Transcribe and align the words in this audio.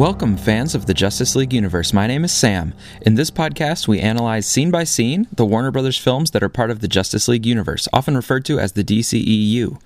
Welcome, 0.00 0.38
fans 0.38 0.74
of 0.74 0.86
the 0.86 0.94
Justice 0.94 1.36
League 1.36 1.52
universe. 1.52 1.92
My 1.92 2.06
name 2.06 2.24
is 2.24 2.32
Sam. 2.32 2.72
In 3.02 3.16
this 3.16 3.30
podcast, 3.30 3.86
we 3.86 4.00
analyze 4.00 4.46
scene 4.46 4.70
by 4.70 4.82
scene 4.82 5.28
the 5.30 5.44
Warner 5.44 5.70
Brothers 5.70 5.98
films 5.98 6.30
that 6.30 6.42
are 6.42 6.48
part 6.48 6.70
of 6.70 6.80
the 6.80 6.88
Justice 6.88 7.28
League 7.28 7.44
universe, 7.44 7.86
often 7.92 8.16
referred 8.16 8.46
to 8.46 8.58
as 8.58 8.72
the 8.72 8.82
DCEU. 8.82 9.78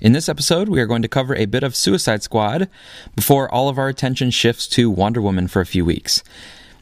In 0.00 0.12
this 0.12 0.26
episode, 0.26 0.70
we 0.70 0.80
are 0.80 0.86
going 0.86 1.02
to 1.02 1.06
cover 1.06 1.36
a 1.36 1.44
bit 1.44 1.62
of 1.62 1.76
Suicide 1.76 2.22
Squad 2.22 2.70
before 3.14 3.52
all 3.52 3.68
of 3.68 3.76
our 3.76 3.88
attention 3.88 4.30
shifts 4.30 4.66
to 4.68 4.90
Wonder 4.90 5.20
Woman 5.20 5.48
for 5.48 5.60
a 5.60 5.66
few 5.66 5.84
weeks. 5.84 6.24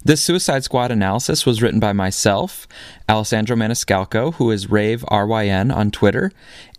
This 0.04 0.22
Suicide 0.22 0.62
Squad 0.62 0.92
analysis 0.92 1.44
was 1.44 1.60
written 1.60 1.80
by 1.80 1.92
myself, 1.92 2.68
Alessandro 3.08 3.56
Maniscalco, 3.56 4.34
who 4.34 4.52
is 4.52 4.70
Rave 4.70 5.04
RYN 5.10 5.74
on 5.74 5.90
Twitter, 5.90 6.30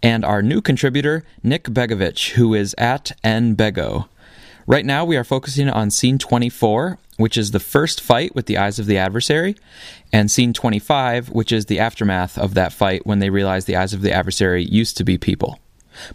and 0.01 0.23
our 0.23 0.41
new 0.41 0.61
contributor, 0.61 1.25
Nick 1.43 1.65
Begovich, 1.65 2.35
who 2.35 2.53
is 2.53 2.73
at 2.77 3.11
NBego. 3.25 4.07
Right 4.69 4.85
now, 4.85 5.05
we 5.05 5.15
are 5.15 5.23
focusing 5.23 5.69
on 5.69 5.91
scene 5.91 6.17
24, 6.17 6.97
which 7.15 7.37
is 7.37 7.51
the 7.51 7.59
first 7.59 8.01
fight 8.01 8.35
with 8.35 8.47
the 8.47 8.57
eyes 8.57 8.79
of 8.79 8.85
the 8.85 8.97
adversary, 8.97 9.55
and 10.11 10.29
scene 10.29 10.51
25, 10.51 11.29
which 11.29 11.53
is 11.53 11.67
the 11.67 11.79
aftermath 11.79 12.37
of 12.37 12.53
that 12.55 12.73
fight 12.73 13.07
when 13.07 13.19
they 13.19 13.29
realize 13.29 13.63
the 13.63 13.77
eyes 13.77 13.93
of 13.93 14.01
the 14.01 14.11
adversary 14.11 14.65
used 14.65 14.97
to 14.97 15.05
be 15.05 15.17
people. 15.17 15.57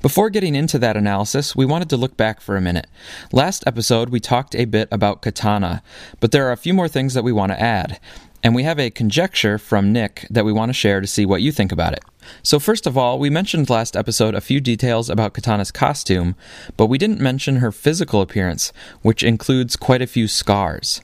Before 0.03 0.29
getting 0.29 0.55
into 0.55 0.79
that 0.81 0.99
analysis, 0.99 1.57
we 1.57 1.65
wanted 1.65 1.89
to 1.89 1.97
look 1.97 2.19
back 2.19 2.43
for 2.43 2.55
a 2.55 2.61
minute. 2.61 2.89
Last 3.33 3.65
episode, 3.67 4.11
we 4.11 4.21
talked 4.21 4.55
a 4.55 4.67
bit 4.67 4.87
about 4.93 5.23
Katana, 5.23 5.83
but 6.21 6.31
there 6.31 6.47
are 6.47 6.53
a 6.53 6.59
few 6.59 6.75
more 6.75 6.89
things 6.89 7.15
that 7.15 7.25
we 7.25 7.33
want 7.33 7.53
to 7.53 7.61
add. 7.61 7.99
And 8.43 8.55
we 8.55 8.65
have 8.65 8.81
a 8.81 8.91
conjecture 8.91 9.57
from 9.57 9.93
Nick 9.93 10.27
that 10.29 10.45
we 10.45 10.53
want 10.53 10.71
to 10.71 10.75
share 10.75 11.01
to 11.01 11.07
see 11.07 11.25
what 11.25 11.43
you 11.43 11.53
think 11.53 11.71
about 11.71 11.93
it. 11.93 12.03
So, 12.43 12.59
first 12.59 12.87
of 12.87 12.99
all, 12.99 13.19
we 13.19 13.31
mentioned 13.31 13.71
last 13.71 13.97
episode 13.97 14.35
a 14.35 14.41
few 14.41 14.61
details 14.61 15.09
about 15.09 15.33
Katana's 15.33 15.71
costume, 15.71 16.35
but 16.77 16.87
we 16.87 16.99
didn't 16.99 17.21
mention 17.21 17.57
her 17.57 17.71
physical 17.71 18.21
appearance, 18.21 18.73
which 19.03 19.23
includes 19.23 19.77
quite 19.77 20.03
a 20.03 20.07
few 20.09 20.27
scars. 20.27 21.03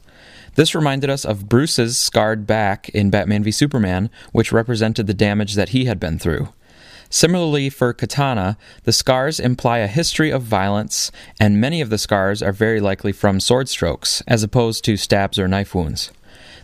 This 0.57 0.75
reminded 0.75 1.11
us 1.11 1.25
of 1.25 1.49
Bruce's 1.49 1.97
scarred 1.97 2.45
back 2.45 2.89
in 2.89 3.11
Batman 3.11 3.45
v 3.45 3.53
Superman, 3.53 4.11
which 4.33 4.51
represented 4.51 5.07
the 5.07 5.15
damage 5.15 5.55
that 5.55 5.69
he 5.69 5.85
had 5.85 6.01
been 6.01 6.19
through. 6.19 6.49
Similarly, 7.11 7.71
for 7.71 7.93
Katana, 7.93 8.59
the 8.83 8.93
scars 8.93 9.39
imply 9.41 9.79
a 9.79 9.87
history 9.87 10.31
of 10.31 10.43
violence, 10.43 11.13
and 11.41 11.61
many 11.61 11.81
of 11.81 11.91
the 11.91 11.97
scars 11.97 12.43
are 12.43 12.53
very 12.53 12.81
likely 12.81 13.13
from 13.13 13.39
sword 13.39 13.69
strokes, 13.69 14.23
as 14.27 14.43
opposed 14.43 14.85
to 14.85 14.97
stabs 14.97 15.39
or 15.39 15.47
knife 15.47 15.75
wounds. 15.75 16.11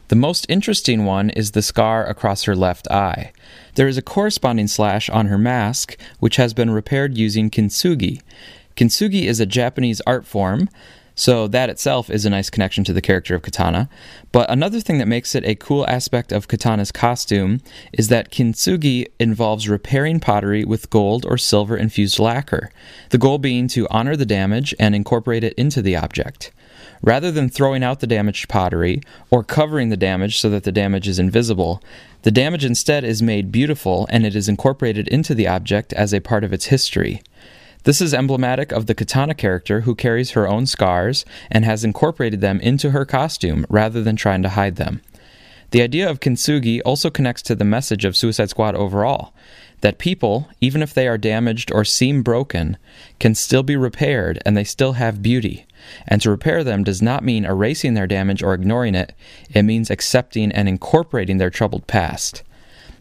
The 0.09 0.17
most 0.17 0.45
interesting 0.51 1.07
one 1.07 1.31
is 1.31 1.53
the 1.53 1.63
scar 1.63 2.05
across 2.07 2.43
her 2.43 2.55
left 2.55 2.87
eye. 2.91 3.33
There 3.75 3.89
is 3.89 3.97
a 3.97 4.03
corresponding 4.03 4.69
slash 4.69 5.09
on 5.09 5.27
her 5.27 5.39
mask, 5.39 5.97
which 6.21 6.37
has 6.37 6.53
been 6.53 6.71
repaired 6.71 7.17
using 7.17 7.49
kintsugi. 7.49 8.21
Kintsugi 8.77 9.23
is 9.23 9.41
a 9.41 9.47
Japanese 9.47 10.03
art 10.07 10.27
form, 10.27 10.69
so 11.15 11.47
that 11.49 11.71
itself 11.71 12.11
is 12.11 12.27
a 12.27 12.31
nice 12.31 12.51
connection 12.51 12.85
to 12.85 12.93
the 12.93 13.01
character 13.01 13.35
of 13.35 13.43
Katana. 13.43 13.89
But 14.33 14.51
another 14.51 14.81
thing 14.81 14.99
that 14.99 15.09
makes 15.09 15.35
it 15.35 15.45
a 15.45 15.55
cool 15.55 15.87
aspect 15.89 16.33
of 16.33 16.49
Katana's 16.49 16.93
costume 16.93 17.61
is 17.93 18.09
that 18.09 18.31
kintsugi 18.31 19.07
involves 19.19 19.69
repairing 19.69 20.21
pottery 20.21 20.65
with 20.65 20.91
gold 20.91 21.25
or 21.25 21.39
silver 21.39 21.77
infused 21.77 22.19
lacquer, 22.19 22.71
the 23.11 23.19
goal 23.19 23.39
being 23.39 23.69
to 23.69 23.89
honor 23.89 24.17
the 24.17 24.27
damage 24.27 24.75
and 24.79 24.95
incorporate 24.95 25.45
it 25.45 25.55
into 25.55 25.81
the 25.81 25.97
object. 25.97 26.53
Rather 27.05 27.31
than 27.31 27.51
throwing 27.51 27.85
out 27.85 28.01
the 28.01 28.07
damaged 28.07 28.49
pottery 28.49 29.03
or 29.31 29.45
covering 29.45 29.91
the 29.91 29.97
damage 29.97 30.41
so 30.41 30.49
that 30.49 30.65
the 30.65 30.73
damage 30.73 31.07
is 31.07 31.19
invisible, 31.19 31.83
the 32.23 32.31
damage 32.31 32.65
instead 32.65 33.05
is 33.05 33.21
made 33.21 33.53
beautiful 33.53 34.07
and 34.09 34.25
it 34.25 34.35
is 34.35 34.49
incorporated 34.49 35.07
into 35.09 35.35
the 35.35 35.47
object 35.47 35.93
as 35.93 36.15
a 36.15 36.21
part 36.21 36.45
of 36.45 36.53
its 36.55 36.67
history. 36.67 37.21
This 37.83 38.01
is 38.01 38.15
emblematic 38.15 38.73
of 38.73 38.87
the 38.87 38.95
Katana 38.95 39.35
character 39.35 39.83
who 39.83 39.95
carries 39.95 40.31
her 40.31 40.49
own 40.49 40.65
scars 40.65 41.27
and 41.51 41.67
has 41.67 41.85
incorporated 41.85 42.41
them 42.41 42.59
into 42.61 42.93
her 42.93 43.05
costume 43.05 43.67
rather 43.69 44.03
than 44.03 44.17
trying 44.17 44.43
to 44.43 44.49
hide 44.49 44.77
them. 44.77 45.03
The 45.75 45.83
idea 45.83 46.09
of 46.09 46.21
kintsugi 46.21 46.81
also 46.85 47.11
connects 47.11 47.43
to 47.43 47.57
the 47.57 47.65
message 47.65 48.05
of 48.05 48.17
Suicide 48.17 48.49
Squad 48.49 48.77
overall 48.77 49.35
that 49.81 49.99
people, 49.99 50.49
even 50.61 50.83
if 50.83 50.95
they 50.95 51.09
are 51.09 51.19
damaged 51.19 51.73
or 51.73 51.85
seem 51.85 52.23
broken, 52.23 52.79
can 53.19 53.35
still 53.35 53.65
be 53.65 53.75
repaired 53.75 54.41
and 54.47 54.57
they 54.57 54.63
still 54.63 54.93
have 54.93 55.21
beauty. 55.21 55.67
And 56.07 56.23
to 56.23 56.31
repair 56.31 56.63
them 56.63 56.85
does 56.85 57.03
not 57.03 57.25
mean 57.25 57.45
erasing 57.45 57.95
their 57.95 58.07
damage 58.07 58.41
or 58.41 58.55
ignoring 58.55 58.95
it, 58.95 59.15
it 59.51 59.65
means 59.65 59.91
accepting 59.91 60.53
and 60.53 60.69
incorporating 60.69 61.39
their 61.39 61.51
troubled 61.51 61.89
past. 61.89 62.45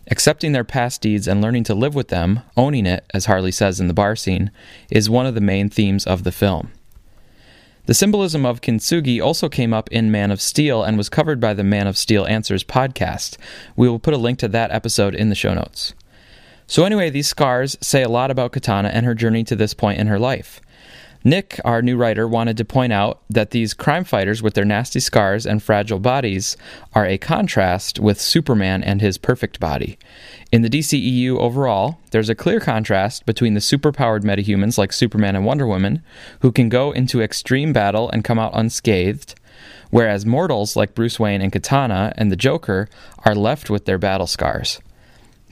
Accepting 0.09 0.53
their 0.53 0.63
past 0.63 0.99
deeds 0.99 1.27
and 1.27 1.43
learning 1.43 1.65
to 1.65 1.75
live 1.75 1.93
with 1.93 2.07
them, 2.07 2.39
owning 2.57 2.87
it, 2.87 3.05
as 3.13 3.25
Harley 3.25 3.51
says 3.51 3.79
in 3.79 3.87
the 3.87 3.93
bar 3.93 4.15
scene, 4.15 4.49
is 4.89 5.11
one 5.11 5.27
of 5.27 5.35
the 5.35 5.41
main 5.41 5.69
themes 5.69 6.07
of 6.07 6.23
the 6.23 6.31
film. 6.31 6.71
The 7.85 7.93
symbolism 7.93 8.45
of 8.45 8.61
kintsugi 8.61 9.21
also 9.21 9.49
came 9.49 9.73
up 9.73 9.91
in 9.91 10.09
Man 10.09 10.31
of 10.31 10.39
Steel 10.39 10.83
and 10.83 10.97
was 10.97 11.09
covered 11.09 11.41
by 11.41 11.53
the 11.53 11.65
Man 11.65 11.85
of 11.85 11.97
Steel 11.97 12.25
Answers 12.25 12.63
podcast. 12.63 13.35
We 13.75 13.89
will 13.89 13.99
put 13.99 14.13
a 14.13 14.17
link 14.17 14.39
to 14.39 14.47
that 14.47 14.71
episode 14.71 15.13
in 15.13 15.27
the 15.27 15.35
show 15.35 15.53
notes. 15.53 15.93
So, 16.65 16.85
anyway, 16.85 17.09
these 17.09 17.27
scars 17.27 17.77
say 17.81 18.01
a 18.01 18.07
lot 18.07 18.31
about 18.31 18.53
Katana 18.53 18.87
and 18.87 19.05
her 19.05 19.13
journey 19.13 19.43
to 19.43 19.55
this 19.57 19.73
point 19.73 19.99
in 19.99 20.07
her 20.07 20.17
life. 20.17 20.61
Nick, 21.25 21.57
our 21.63 21.81
new 21.81 21.95
writer, 21.95 22.27
wanted 22.27 22.57
to 22.57 22.65
point 22.65 22.91
out 22.91 23.21
that 23.29 23.51
these 23.51 23.73
crime 23.73 24.03
fighters 24.03 24.43
with 24.43 24.55
their 24.55 24.65
nasty 24.65 24.99
scars 24.99 25.45
and 25.45 25.63
fragile 25.63 25.99
bodies 25.99 26.57
are 26.93 27.05
a 27.05 27.17
contrast 27.17 27.97
with 27.97 28.19
Superman 28.19 28.83
and 28.83 28.99
his 28.99 29.17
perfect 29.17 29.57
body. 29.59 29.97
In 30.51 30.63
the 30.63 30.69
DCEU 30.69 31.37
overall, 31.37 31.97
there's 32.11 32.27
a 32.27 32.35
clear 32.35 32.59
contrast 32.59 33.25
between 33.25 33.53
the 33.53 33.61
superpowered 33.61 34.23
metahumans 34.23 34.77
like 34.77 34.91
Superman 34.91 35.37
and 35.37 35.45
Wonder 35.45 35.65
Woman, 35.65 36.03
who 36.41 36.51
can 36.51 36.67
go 36.67 36.91
into 36.91 37.21
extreme 37.21 37.71
battle 37.71 38.09
and 38.09 38.25
come 38.25 38.37
out 38.37 38.51
unscathed, 38.53 39.35
whereas 39.91 40.25
mortals 40.25 40.75
like 40.75 40.93
Bruce 40.93 41.21
Wayne 41.21 41.41
and 41.41 41.53
Katana 41.53 42.11
and 42.17 42.33
the 42.33 42.35
Joker 42.35 42.89
are 43.19 43.35
left 43.35 43.69
with 43.69 43.85
their 43.85 43.97
battle 43.97 44.27
scars. 44.27 44.81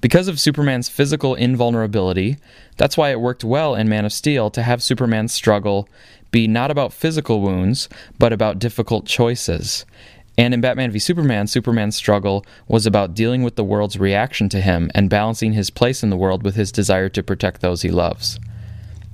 Because 0.02 0.28
of 0.28 0.40
Superman's 0.40 0.90
physical 0.90 1.36
invulnerability, 1.36 2.38
that's 2.78 2.98
why 2.98 3.12
it 3.12 3.22
worked 3.22 3.44
well 3.44 3.76
in 3.76 3.88
Man 3.88 4.04
of 4.04 4.12
Steel 4.12 4.50
to 4.50 4.64
have 4.64 4.82
Superman's 4.82 5.32
struggle 5.32 5.88
be 6.32 6.48
not 6.48 6.72
about 6.72 6.92
physical 6.92 7.40
wounds, 7.40 7.88
but 8.18 8.34
about 8.34 8.58
difficult 8.58 9.06
choices. 9.06 9.86
And 10.38 10.54
in 10.54 10.62
Batman 10.62 10.92
v 10.92 10.98
Superman, 10.98 11.46
Superman's 11.46 11.96
struggle 11.96 12.44
was 12.68 12.88
about 12.88 13.14
dealing 13.14 13.44
with 13.44 13.58
the 13.58 13.64
world's 13.64 14.00
reaction 14.00 14.50
to 14.50 14.62
him 14.62 14.90
and 14.96 15.10
balancing 15.10 15.54
his 15.54 15.70
place 15.70 16.02
in 16.02 16.10
the 16.10 16.18
world 16.18 16.42
with 16.42 16.56
his 16.56 16.72
desire 16.72 17.10
to 17.10 17.22
protect 17.22 17.62
those 17.62 17.84
he 17.84 17.92
loves. 17.92 18.40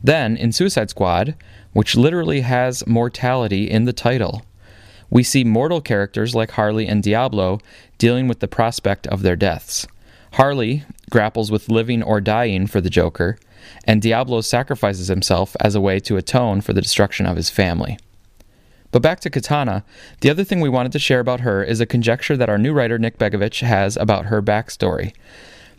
Then, 0.01 0.37
in 0.37 0.53
Suicide 0.53 0.89
Squad, 0.89 1.35
which 1.73 1.97
literally 1.97 2.41
has 2.41 2.85
mortality 2.87 3.69
in 3.69 3.85
the 3.85 3.93
title, 3.93 4.45
we 5.09 5.23
see 5.23 5.43
mortal 5.43 5.81
characters 5.81 6.35
like 6.35 6.51
Harley 6.51 6.87
and 6.87 7.03
Diablo 7.03 7.59
dealing 7.97 8.27
with 8.27 8.39
the 8.39 8.47
prospect 8.47 9.07
of 9.07 9.21
their 9.21 9.35
deaths. 9.35 9.87
Harley 10.37 10.83
grapples 11.09 11.49
with 11.49 11.67
living 11.67 12.03
or 12.03 12.21
dying 12.21 12.67
for 12.67 12.79
the 12.79 12.91
Joker, 12.91 13.39
and 13.85 14.03
Diablo 14.03 14.41
sacrifices 14.41 15.07
himself 15.07 15.55
as 15.59 15.73
a 15.73 15.81
way 15.81 15.99
to 16.01 16.15
atone 16.15 16.61
for 16.61 16.73
the 16.73 16.81
destruction 16.81 17.25
of 17.25 17.37
his 17.37 17.49
family. 17.49 17.97
But 18.91 19.01
back 19.01 19.19
to 19.21 19.31
Katana, 19.31 19.83
the 20.21 20.29
other 20.29 20.43
thing 20.43 20.61
we 20.61 20.69
wanted 20.69 20.91
to 20.91 20.99
share 20.99 21.19
about 21.19 21.39
her 21.39 21.63
is 21.63 21.81
a 21.81 21.87
conjecture 21.87 22.37
that 22.37 22.49
our 22.49 22.59
new 22.59 22.71
writer 22.71 22.99
Nick 22.99 23.17
Begovich 23.17 23.61
has 23.61 23.97
about 23.97 24.27
her 24.27 24.39
backstory. 24.43 25.11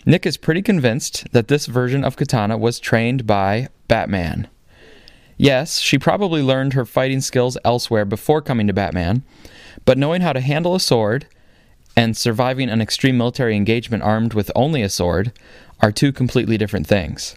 Nick 0.05 0.27
is 0.27 0.37
pretty 0.37 0.63
convinced 0.63 1.31
that 1.31 1.47
this 1.47 1.67
version 1.67 2.03
of 2.03 2.17
Katana 2.17 2.59
was 2.59 2.81
trained 2.81 3.29
by 3.29 3.69
Batman. 3.87 4.49
Yes, 5.37 5.79
she 5.79 6.01
probably 6.01 6.43
learned 6.43 6.73
her 6.73 6.85
fighting 6.85 7.21
skills 7.21 7.57
elsewhere 7.65 8.05
before 8.05 8.43
coming 8.43 8.67
to 8.67 8.73
Batman, 8.73 9.23
but 9.85 9.99
knowing 9.99 10.23
how 10.23 10.33
to 10.33 10.41
handle 10.41 10.75
a 10.75 10.81
sword 10.81 11.29
and 11.99 12.17
surviving 12.17 12.71
an 12.71 12.81
extreme 12.81 13.19
military 13.19 13.57
engagement 13.57 14.05
armed 14.05 14.33
with 14.33 14.53
only 14.55 14.83
a 14.83 14.89
sword 14.89 15.33
are 15.81 15.91
two 15.91 16.13
completely 16.13 16.57
different 16.57 16.87
things. 16.87 17.35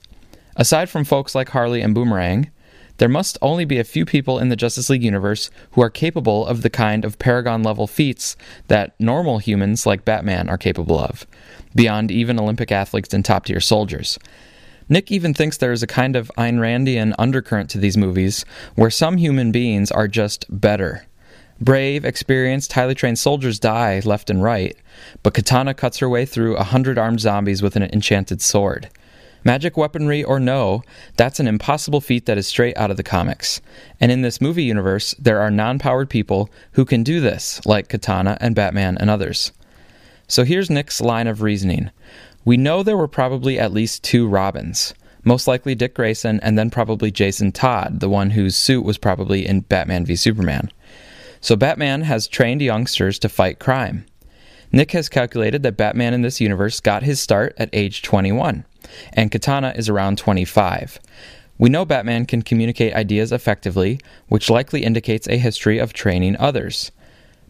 Aside 0.55 0.88
from 0.88 1.03
folks 1.03 1.33
like 1.33 1.49
Harley 1.49 1.81
and 1.81 1.95
Boomerang, 1.95 2.51
there 2.97 3.09
must 3.09 3.39
only 3.41 3.66
be 3.66 3.79
a 3.79 3.83
few 3.83 4.05
people 4.05 4.38
in 4.38 4.49
the 4.49 4.55
Justice 4.55 4.88
League 4.88 5.03
universe 5.03 5.49
who 5.72 5.81
are 5.81 5.90
capable 5.90 6.46
of 6.46 6.61
the 6.61 6.69
kind 6.69 7.03
of 7.03 7.17
Paragon 7.17 7.63
level 7.63 7.87
feats 7.87 8.37
that 8.67 8.93
normal 8.99 9.40
humans 9.40 9.87
like 9.87 10.05
Batman 10.05 10.47
are 10.47 10.59
capable 10.59 10.99
of, 10.99 11.25
beyond 11.73 12.11
even 12.11 12.40
Olympic 12.40 12.72
athletes 12.72 13.16
and 13.16 13.25
top 13.25 13.46
tier 13.46 13.59
soldiers. 13.59 14.19
Nick 14.87 15.11
even 15.11 15.34
thinks 15.34 15.57
there 15.57 15.72
is 15.72 15.81
a 15.81 15.87
kind 15.87 16.16
of 16.16 16.31
Ayn 16.37 16.59
Randian 16.59 17.16
undercurrent 17.17 17.72
to 17.72 17.79
these 17.79 17.97
movies 17.97 18.46
where 18.75 18.91
some 18.91 19.17
human 19.17 19.52
beings 19.52 19.90
are 19.90 20.07
just 20.07 20.46
better 20.52 21.07
Brave, 21.61 22.05
experienced, 22.05 22.73
highly 22.73 22.96
trained 22.96 23.19
soldiers 23.19 23.59
die 23.59 24.02
left 24.03 24.31
and 24.31 24.41
right, 24.41 24.75
but 25.22 25.35
Katana 25.35 25.75
cuts 25.75 25.99
her 25.99 26.09
way 26.09 26.25
through 26.25 26.58
a 26.58 26.63
hundred 26.63 26.97
armed 26.97 27.19
zombies 27.19 27.61
with 27.61 27.75
an 27.75 27.84
enchanted 27.84 28.41
sword. 28.41 28.90
Magic 29.43 29.78
weaponry 29.78 30.23
or 30.23 30.40
no, 30.40 30.81
that's 31.17 31.40
an 31.40 31.47
impossible 31.47 32.02
feat 32.02 32.25
that 32.25 32.37
is 32.37 32.47
straight 32.47 32.75
out 32.78 32.90
of 32.90 32.97
the 32.97 33.03
comics. 33.03 33.61
And 33.99 34.11
in 34.11 34.23
this 34.23 34.41
movie 34.41 34.63
universe, 34.63 35.13
there 35.19 35.40
are 35.40 35.52
non 35.52 35.78
powered 35.78 36.09
people 36.09 36.49
who 36.72 36.84
can 36.84 37.03
do 37.03 37.19
this, 37.19 37.64
like 37.64 37.90
Katana 37.90 38.40
and 38.41 38.55
Batman 38.55 38.97
and 38.97 39.11
others. 39.11 39.52
So 40.28 40.43
here's 40.43 40.69
Nick's 40.72 40.99
line 40.99 41.28
of 41.28 41.43
reasoning. 41.43 41.91
We 42.43 42.57
know 42.57 42.81
there 42.81 42.97
were 42.97 43.07
probably 43.07 43.59
at 43.59 43.73
least 43.73 44.03
two 44.03 44.28
Robins. 44.28 44.96
Most 45.23 45.47
likely 45.47 45.75
Dick 45.75 45.93
Grayson, 45.93 46.40
and 46.40 46.57
then 46.57 46.72
probably 46.72 47.11
Jason 47.11 47.52
Todd, 47.52 47.99
the 47.99 48.09
one 48.09 48.31
whose 48.31 48.55
suit 48.55 48.84
was 48.84 48.97
probably 48.97 49.46
in 49.46 49.61
Batman 49.61 50.05
v 50.05 50.16
Superman. 50.16 50.72
So 51.41 51.55
Batman 51.55 52.03
has 52.03 52.28
trained 52.28 52.61
youngsters 52.61 53.17
to 53.20 53.29
fight 53.29 53.58
crime. 53.58 54.05
Nick 54.72 54.91
has 54.91 55.09
calculated 55.09 55.64
that 55.64 55.76
Batman 55.76 56.14
in 56.14 56.22
this 56.22 56.40
universe 56.40 56.79
got 56.79 57.03
his 57.03 57.20
start 57.20 57.53
at 57.58 57.70
age 57.73 58.03
21, 58.03 58.64
and 59.14 59.32
Katana 59.32 59.73
is 59.76 59.90
around 59.90 60.17
25. 60.17 60.99
We 61.58 61.70
know 61.70 61.84
Batman 61.84 62.26
can 62.26 62.41
communicate 62.43 62.93
ideas 62.93 63.32
effectively, 63.32 63.99
which 64.28 64.49
likely 64.49 64.84
indicates 64.84 65.28
a 65.28 65.38
history 65.38 65.79
of 65.79 65.93
training 65.93 66.38
others. 66.38 66.91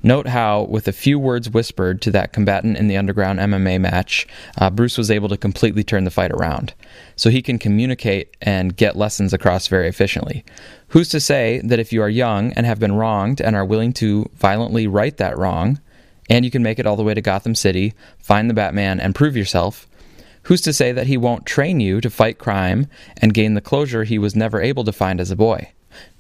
Note 0.04 0.28
how, 0.28 0.64
with 0.64 0.88
a 0.88 0.92
few 0.92 1.20
words 1.20 1.50
whispered 1.50 2.02
to 2.02 2.12
that 2.12 2.34
combatant 2.34 2.78
in 2.78 2.88
the 2.88 2.98
underground 2.98 3.40
MMA 3.40 3.80
match, 3.80 4.28
uh, 4.58 4.70
Bruce 4.70 4.98
was 4.98 5.12
able 5.12 5.30
to 5.30 5.38
completely 5.38 5.84
turn 5.84 6.06
the 6.06 6.12
fight 6.12 6.32
around. 6.32 6.74
So 7.16 7.30
he 7.30 7.42
can 7.42 7.60
communicate 7.60 8.36
and 8.42 8.76
get 8.76 8.96
lessons 8.96 9.32
across 9.32 9.68
very 9.68 9.88
efficiently. 9.88 10.44
Who's 10.90 11.10
to 11.10 11.20
say 11.20 11.62
that 11.64 11.80
if 11.80 11.94
you 11.94 12.02
are 12.02 12.10
young 12.10 12.52
and 12.54 12.66
have 12.66 12.80
been 12.80 12.96
wronged 12.96 13.42
and 13.42 13.56
are 13.56 13.66
willing 13.66 13.94
to 13.94 14.30
violently 14.36 14.88
right 14.88 15.16
that 15.18 15.38
wrong, 15.38 15.80
and 16.30 16.46
you 16.46 16.52
can 16.52 16.64
make 16.64 16.80
it 16.80 16.88
all 16.88 16.96
the 16.96 17.04
way 17.04 17.14
to 17.14 17.22
Gotham 17.22 17.56
City, 17.56 17.94
find 18.18 18.50
the 18.50 18.56
Batman, 18.56 19.00
and 19.00 19.14
prove 19.14 19.38
yourself, 19.38 19.88
Who's 20.44 20.62
to 20.62 20.74
say 20.74 20.92
that 20.92 21.08
he 21.08 21.18
won't 21.18 21.46
train 21.46 21.80
you 21.80 22.02
to 22.02 22.10
fight 22.10 22.40
crime 22.40 22.88
and 23.18 23.34
gain 23.34 23.54
the 23.54 23.62
closure 23.62 24.04
he 24.04 24.18
was 24.18 24.36
never 24.36 24.60
able 24.60 24.84
to 24.86 24.92
find 24.92 25.22
as 25.22 25.30
a 25.30 25.36
boy? 25.36 25.72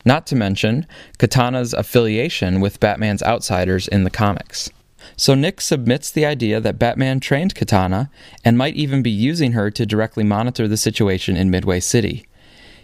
Not 0.04 0.26
to 0.28 0.36
mention 0.36 0.88
Katana's 1.18 1.74
affiliation 1.74 2.60
with 2.60 2.80
Batman's 2.80 3.24
outsiders 3.24 3.88
in 3.88 4.04
the 4.04 4.10
comics. 4.10 4.70
So 5.16 5.36
Nick 5.36 5.62
submits 5.62 6.12
the 6.12 6.26
idea 6.26 6.60
that 6.60 6.80
Batman 6.80 7.20
trained 7.20 7.56
Katana 7.56 8.10
and 8.44 8.58
might 8.58 8.76
even 8.76 9.02
be 9.02 9.12
using 9.12 9.52
her 9.54 9.70
to 9.72 9.86
directly 9.86 10.24
monitor 10.24 10.68
the 10.68 10.78
situation 10.78 11.38
in 11.38 11.50
Midway 11.50 11.80
City. 11.80 12.26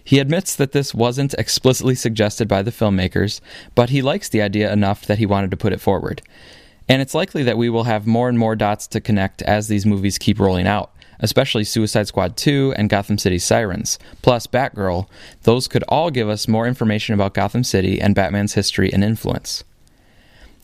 He 0.04 0.19
admits 0.19 0.56
that 0.56 0.72
this 0.72 0.94
wasn't 0.94 1.34
explicitly 1.34 1.96
suggested 1.96 2.48
by 2.48 2.62
the 2.62 2.72
filmmakers, 2.72 3.42
but 3.75 3.90
he 3.90 4.02
likes 4.02 4.30
the 4.30 4.42
idea 4.42 4.72
enough 4.72 5.06
that 5.06 5.18
he 5.18 5.25
wanted 5.25 5.52
to 5.52 5.58
put 5.58 5.74
it 5.74 5.81
forward. 5.81 6.22
And 6.88 7.02
it's 7.02 7.13
likely 7.13 7.44
that 7.44 7.58
we 7.58 7.70
will 7.70 7.84
have 7.84 8.08
more 8.08 8.30
and 8.30 8.40
more 8.40 8.56
dots 8.56 8.88
to 8.88 9.02
connect 9.02 9.42
as 9.42 9.68
these 9.68 9.86
movies 9.86 10.18
keep 10.18 10.40
rolling 10.40 10.66
out 10.66 10.92
especially 11.19 11.64
Suicide 11.64 12.08
Squad 12.08 12.38
2 12.38 12.74
and 12.78 12.90
Gotham 12.90 13.18
City 13.18 13.40
Sirens, 13.40 13.98
plus 14.22 14.48
Batgirl, 14.48 15.08
those 15.44 15.68
could 15.68 15.84
all 15.88 16.12
give 16.12 16.30
us 16.30 16.48
more 16.48 16.68
information 16.68 17.14
about 17.14 17.34
Gotham 17.34 17.64
City 17.64 18.00
and 18.00 18.16
Batman's 18.16 18.54
history 18.54 18.92
and 18.92 19.04
influence. 19.04 19.64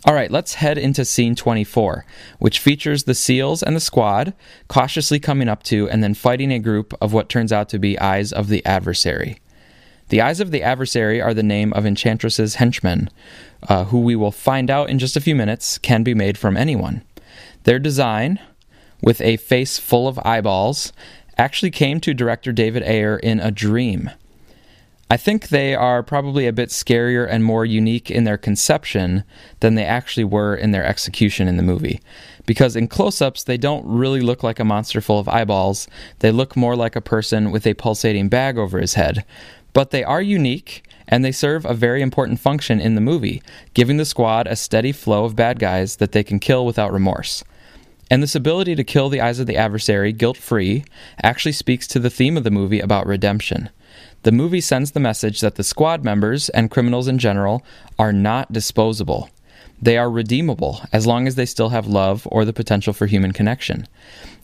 All 0.06 0.14
right, 0.14 0.30
let's 0.30 0.56
head 0.56 0.78
into 0.78 1.06
scene 1.06 1.34
24, 1.34 2.06
which 2.40 2.60
features 2.60 3.04
the 3.04 3.16
SEALs 3.16 3.64
and 3.64 3.74
the 3.74 3.80
squad 3.80 4.34
cautiously 4.68 5.18
coming 5.18 5.48
up 5.48 5.64
to 5.64 5.90
and 5.90 6.04
then 6.04 6.14
fighting 6.14 6.52
a 6.52 6.60
group 6.60 6.94
of 7.00 7.14
what 7.14 7.30
turns 7.30 7.54
out 7.54 7.70
to 7.70 7.80
be 7.80 7.98
Eyes 7.98 8.34
of 8.34 8.50
the 8.50 8.66
Adversary. 8.66 9.40
The 10.10 10.20
Eyes 10.20 10.42
of 10.42 10.52
the 10.52 10.62
Adversary 10.62 11.22
are 11.22 11.34
the 11.34 11.42
name 11.42 11.72
of 11.72 11.86
Enchantress's 11.86 12.56
henchmen, 12.56 13.10
uh, 13.70 13.86
who 13.86 14.02
we 14.02 14.18
will 14.18 14.32
find 14.32 14.70
out 14.70 14.90
in 14.90 15.00
just 15.00 15.16
a 15.16 15.22
few 15.22 15.36
minutes 15.36 15.78
can 15.78 16.04
be 16.04 16.14
made 16.14 16.38
from 16.38 16.58
anyone. 16.58 17.02
Their 17.64 17.80
design, 17.80 18.40
with 19.04 19.20
a 19.22 19.38
face 19.38 19.78
full 19.78 20.08
of 20.08 20.20
eyeballs 20.24 20.94
actually 21.38 21.72
came 21.72 22.00
to 22.00 22.14
director 22.14 22.52
David 22.52 22.84
Ayer 22.84 23.18
in 23.18 23.40
a 23.40 23.52
dream. 23.52 24.10
I 25.12 25.18
think 25.18 25.50
they 25.50 25.76
are 25.76 26.02
probably 26.02 26.48
a 26.48 26.54
bit 26.54 26.70
scarier 26.70 27.28
and 27.30 27.44
more 27.44 27.66
unique 27.66 28.10
in 28.10 28.24
their 28.24 28.38
conception 28.38 29.26
than 29.60 29.76
they 29.76 29.86
actually 29.86 30.24
were 30.24 30.56
in 30.56 30.72
their 30.72 30.86
execution 30.86 31.48
in 31.48 31.58
the 31.58 31.64
movie. 31.64 32.02
Because 32.46 32.76
in 32.76 32.88
close 32.88 33.22
ups, 33.22 33.44
they 33.44 33.58
don't 33.58 33.86
really 33.86 34.22
look 34.22 34.42
like 34.42 34.60
a 34.60 34.66
monster 34.66 35.02
full 35.02 35.20
of 35.20 35.30
eyeballs, 35.30 35.88
they 36.20 36.32
look 36.32 36.56
more 36.56 36.76
like 36.76 36.96
a 36.96 37.02
person 37.02 37.52
with 37.52 37.68
a 37.68 37.76
pulsating 37.76 38.30
bag 38.30 38.58
over 38.58 38.80
his 38.80 38.96
head. 38.96 39.24
But 39.74 39.92
they 39.92 40.04
are 40.04 40.22
unique, 40.22 40.84
and 41.08 41.24
they 41.24 41.32
serve 41.32 41.66
a 41.66 41.74
very 41.74 42.02
important 42.02 42.40
function 42.40 42.80
in 42.80 42.96
the 42.96 43.02
movie, 43.02 43.44
giving 43.74 43.98
the 43.98 44.06
squad 44.06 44.48
a 44.48 44.56
steady 44.56 44.92
flow 44.92 45.26
of 45.26 45.36
bad 45.36 45.60
guys 45.60 45.98
that 45.98 46.14
they 46.14 46.24
can 46.24 46.40
kill 46.40 46.66
without 46.66 46.94
remorse. 46.94 47.44
And 48.14 48.22
this 48.22 48.36
ability 48.36 48.76
to 48.76 48.84
kill 48.84 49.10
the 49.10 49.22
eyes 49.22 49.40
of 49.40 49.48
the 49.48 49.58
adversary 49.58 50.14
guilt 50.14 50.38
free 50.38 50.86
actually 51.24 51.54
speaks 51.54 51.88
to 51.88 51.98
the 51.98 52.12
theme 52.12 52.38
of 52.38 52.44
the 52.44 52.52
movie 52.52 52.80
about 52.80 53.08
redemption. 53.08 53.72
The 54.22 54.32
movie 54.32 54.62
sends 54.62 54.92
the 54.92 55.00
message 55.00 55.42
that 55.42 55.56
the 55.56 55.64
squad 55.64 56.04
members 56.04 56.48
and 56.50 56.70
criminals 56.70 57.08
in 57.08 57.18
general 57.18 57.64
are 57.98 58.14
not 58.14 58.54
disposable. 58.54 59.32
They 59.82 59.98
are 59.98 60.12
redeemable 60.12 60.82
as 60.94 61.08
long 61.08 61.26
as 61.26 61.34
they 61.34 61.48
still 61.48 61.70
have 61.70 61.88
love 61.88 62.28
or 62.32 62.46
the 62.46 62.54
potential 62.54 62.94
for 62.94 63.08
human 63.08 63.32
connection. 63.32 63.88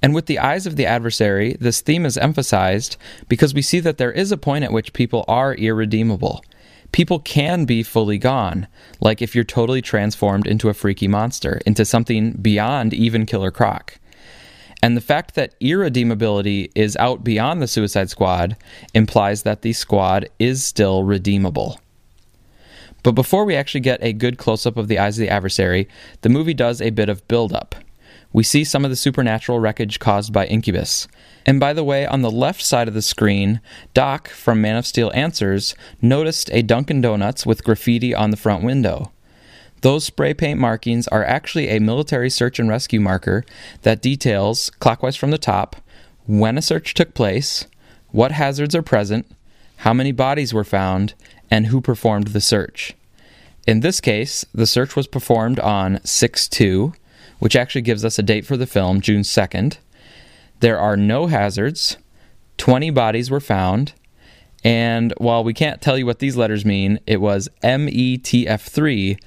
And 0.01 0.15
with 0.15 0.25
the 0.25 0.39
eyes 0.39 0.65
of 0.65 0.75
the 0.75 0.87
adversary, 0.87 1.55
this 1.59 1.79
theme 1.79 2.07
is 2.07 2.17
emphasized 2.17 2.97
because 3.27 3.53
we 3.53 3.61
see 3.61 3.79
that 3.81 3.99
there 3.99 4.11
is 4.11 4.31
a 4.31 4.37
point 4.37 4.63
at 4.63 4.73
which 4.73 4.93
people 4.93 5.23
are 5.27 5.53
irredeemable 5.53 6.43
people 6.91 7.19
can 7.19 7.65
be 7.65 7.83
fully 7.83 8.17
gone. 8.17 8.67
Like 8.99 9.21
if 9.21 9.35
you're 9.35 9.43
totally 9.43 9.81
transformed 9.81 10.47
into 10.47 10.69
a 10.69 10.73
freaky 10.73 11.07
monster, 11.07 11.61
into 11.65 11.85
something 11.85 12.33
beyond 12.33 12.93
even 12.93 13.25
Killer 13.25 13.51
Croc. 13.51 13.99
And 14.81 14.95
the 14.95 15.01
fact 15.01 15.35
that 15.35 15.55
irredeemability 15.59 16.71
is 16.73 16.95
out 16.97 17.23
beyond 17.23 17.61
the 17.61 17.67
Suicide 17.67 18.09
Squad 18.09 18.55
implies 18.93 19.43
that 19.43 19.61
the 19.61 19.73
squad 19.73 20.29
is 20.39 20.65
still 20.65 21.03
redeemable. 21.03 21.79
But 23.03 23.11
before 23.11 23.45
we 23.45 23.55
actually 23.55 23.81
get 23.81 24.03
a 24.03 24.13
good 24.13 24.37
close 24.37 24.65
up 24.65 24.77
of 24.77 24.87
the 24.87 24.99
eyes 24.99 25.17
of 25.17 25.21
the 25.21 25.29
adversary, 25.29 25.87
the 26.21 26.29
movie 26.29 26.53
does 26.53 26.81
a 26.81 26.89
bit 26.91 27.09
of 27.09 27.27
build 27.27 27.53
up 27.53 27.75
we 28.31 28.43
see 28.43 28.63
some 28.63 28.85
of 28.85 28.91
the 28.91 28.95
supernatural 28.95 29.59
wreckage 29.59 29.99
caused 29.99 30.31
by 30.31 30.45
Incubus. 30.45 31.07
And 31.45 31.59
by 31.59 31.73
the 31.73 31.83
way, 31.83 32.05
on 32.05 32.21
the 32.21 32.31
left 32.31 32.61
side 32.61 32.87
of 32.87 32.93
the 32.93 33.01
screen, 33.01 33.59
Doc 33.93 34.27
from 34.29 34.61
Man 34.61 34.75
of 34.75 34.85
Steel 34.85 35.11
Answers 35.13 35.75
noticed 36.01 36.49
a 36.51 36.61
Dunkin' 36.61 37.01
Donuts 37.01 37.45
with 37.45 37.63
graffiti 37.63 38.13
on 38.13 38.29
the 38.29 38.37
front 38.37 38.63
window. 38.63 39.11
Those 39.81 40.03
spray 40.03 40.33
paint 40.33 40.59
markings 40.59 41.07
are 41.07 41.23
actually 41.23 41.69
a 41.69 41.79
military 41.79 42.29
search 42.29 42.59
and 42.59 42.69
rescue 42.69 42.99
marker 42.99 43.45
that 43.83 44.01
details, 44.01 44.69
clockwise 44.79 45.15
from 45.15 45.31
the 45.31 45.37
top, 45.37 45.77
when 46.27 46.57
a 46.57 46.61
search 46.61 46.93
took 46.93 47.13
place, 47.13 47.65
what 48.09 48.33
hazards 48.33 48.75
are 48.75 48.81
present, 48.81 49.25
how 49.77 49.93
many 49.93 50.11
bodies 50.11 50.53
were 50.53 50.63
found, 50.65 51.13
and 51.49 51.67
who 51.67 51.81
performed 51.81 52.27
the 52.27 52.41
search. 52.41 52.93
In 53.65 53.79
this 53.79 54.01
case, 54.01 54.45
the 54.53 54.67
search 54.67 54.95
was 54.95 55.07
performed 55.07 55.59
on 55.59 55.99
6 56.03 56.47
2, 56.49 56.93
which 57.39 57.55
actually 57.55 57.81
gives 57.81 58.05
us 58.05 58.19
a 58.19 58.23
date 58.23 58.45
for 58.45 58.57
the 58.57 58.67
film, 58.67 59.01
June 59.01 59.21
2nd. 59.21 59.77
There 60.59 60.79
are 60.79 60.97
no 60.97 61.27
hazards, 61.27 61.97
20 62.57 62.91
bodies 62.91 63.31
were 63.31 63.39
found, 63.39 63.93
and 64.63 65.13
while 65.17 65.43
we 65.43 65.53
can't 65.53 65.81
tell 65.81 65.97
you 65.97 66.05
what 66.05 66.19
these 66.19 66.35
letters 66.35 66.65
mean, 66.65 66.99
it 67.07 67.21
was 67.21 67.49
METF3 67.63 69.19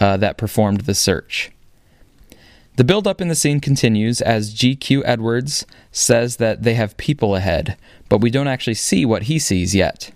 uh, 0.00 0.16
that 0.16 0.36
performed 0.36 0.82
the 0.82 0.94
search. 0.94 1.50
The 2.76 2.84
buildup 2.84 3.20
in 3.20 3.28
the 3.28 3.34
scene 3.34 3.60
continues 3.60 4.20
as 4.20 4.54
GQ 4.54 5.02
Edwards 5.04 5.66
says 5.92 6.36
that 6.36 6.62
they 6.62 6.74
have 6.74 6.96
people 6.96 7.36
ahead, 7.36 7.76
but 8.08 8.20
we 8.20 8.30
don't 8.30 8.48
actually 8.48 8.74
see 8.74 9.04
what 9.04 9.24
he 9.24 9.38
sees 9.38 9.74
yet. 9.74 10.12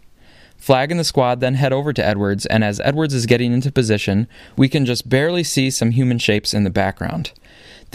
Flag 0.56 0.90
and 0.90 0.98
the 0.98 1.04
squad 1.04 1.40
then 1.40 1.54
head 1.54 1.74
over 1.74 1.92
to 1.92 2.04
Edwards, 2.04 2.46
and 2.46 2.64
as 2.64 2.80
Edwards 2.80 3.12
is 3.12 3.26
getting 3.26 3.52
into 3.52 3.70
position, 3.70 4.26
we 4.56 4.68
can 4.68 4.86
just 4.86 5.10
barely 5.10 5.44
see 5.44 5.68
some 5.68 5.90
human 5.90 6.18
shapes 6.18 6.54
in 6.54 6.64
the 6.64 6.70
background. 6.70 7.32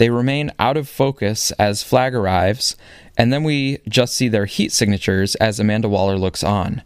They 0.00 0.08
remain 0.08 0.50
out 0.58 0.78
of 0.78 0.88
focus 0.88 1.50
as 1.58 1.82
Flag 1.82 2.14
arrives, 2.14 2.74
and 3.18 3.30
then 3.30 3.44
we 3.44 3.80
just 3.86 4.16
see 4.16 4.28
their 4.28 4.46
heat 4.46 4.72
signatures 4.72 5.34
as 5.34 5.60
Amanda 5.60 5.90
Waller 5.90 6.16
looks 6.16 6.42
on. 6.42 6.80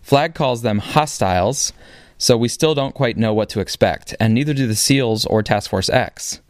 Flag 0.00 0.34
calls 0.34 0.62
them 0.62 0.78
hostiles, 0.78 1.74
so 2.16 2.34
we 2.34 2.48
still 2.48 2.74
don't 2.74 2.94
quite 2.94 3.18
know 3.18 3.34
what 3.34 3.50
to 3.50 3.60
expect, 3.60 4.14
and 4.18 4.32
neither 4.32 4.54
do 4.54 4.66
the 4.66 4.74
SEALs 4.74 5.26
or 5.26 5.42
Task 5.42 5.68
Force 5.68 5.90
X. 5.90 6.40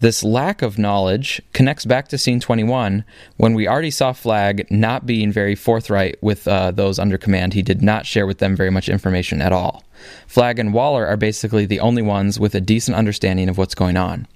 This 0.00 0.22
lack 0.22 0.60
of 0.60 0.76
knowledge 0.76 1.40
connects 1.54 1.86
back 1.86 2.08
to 2.08 2.18
scene 2.18 2.40
21 2.40 3.02
when 3.38 3.54
we 3.54 3.66
already 3.66 3.90
saw 3.90 4.12
Flag 4.12 4.70
not 4.70 5.06
being 5.06 5.32
very 5.32 5.54
forthright 5.54 6.22
with 6.22 6.46
uh, 6.46 6.72
those 6.72 6.98
under 6.98 7.16
command. 7.16 7.54
He 7.54 7.62
did 7.62 7.80
not 7.80 8.04
share 8.04 8.26
with 8.26 8.36
them 8.36 8.54
very 8.54 8.70
much 8.70 8.90
information 8.90 9.40
at 9.40 9.54
all. 9.54 9.82
Flag 10.26 10.58
and 10.58 10.74
Waller 10.74 11.06
are 11.06 11.16
basically 11.16 11.64
the 11.64 11.80
only 11.80 12.02
ones 12.02 12.38
with 12.38 12.54
a 12.54 12.60
decent 12.60 12.98
understanding 12.98 13.48
of 13.48 13.56
what's 13.56 13.74
going 13.74 13.96
on. 13.96 14.28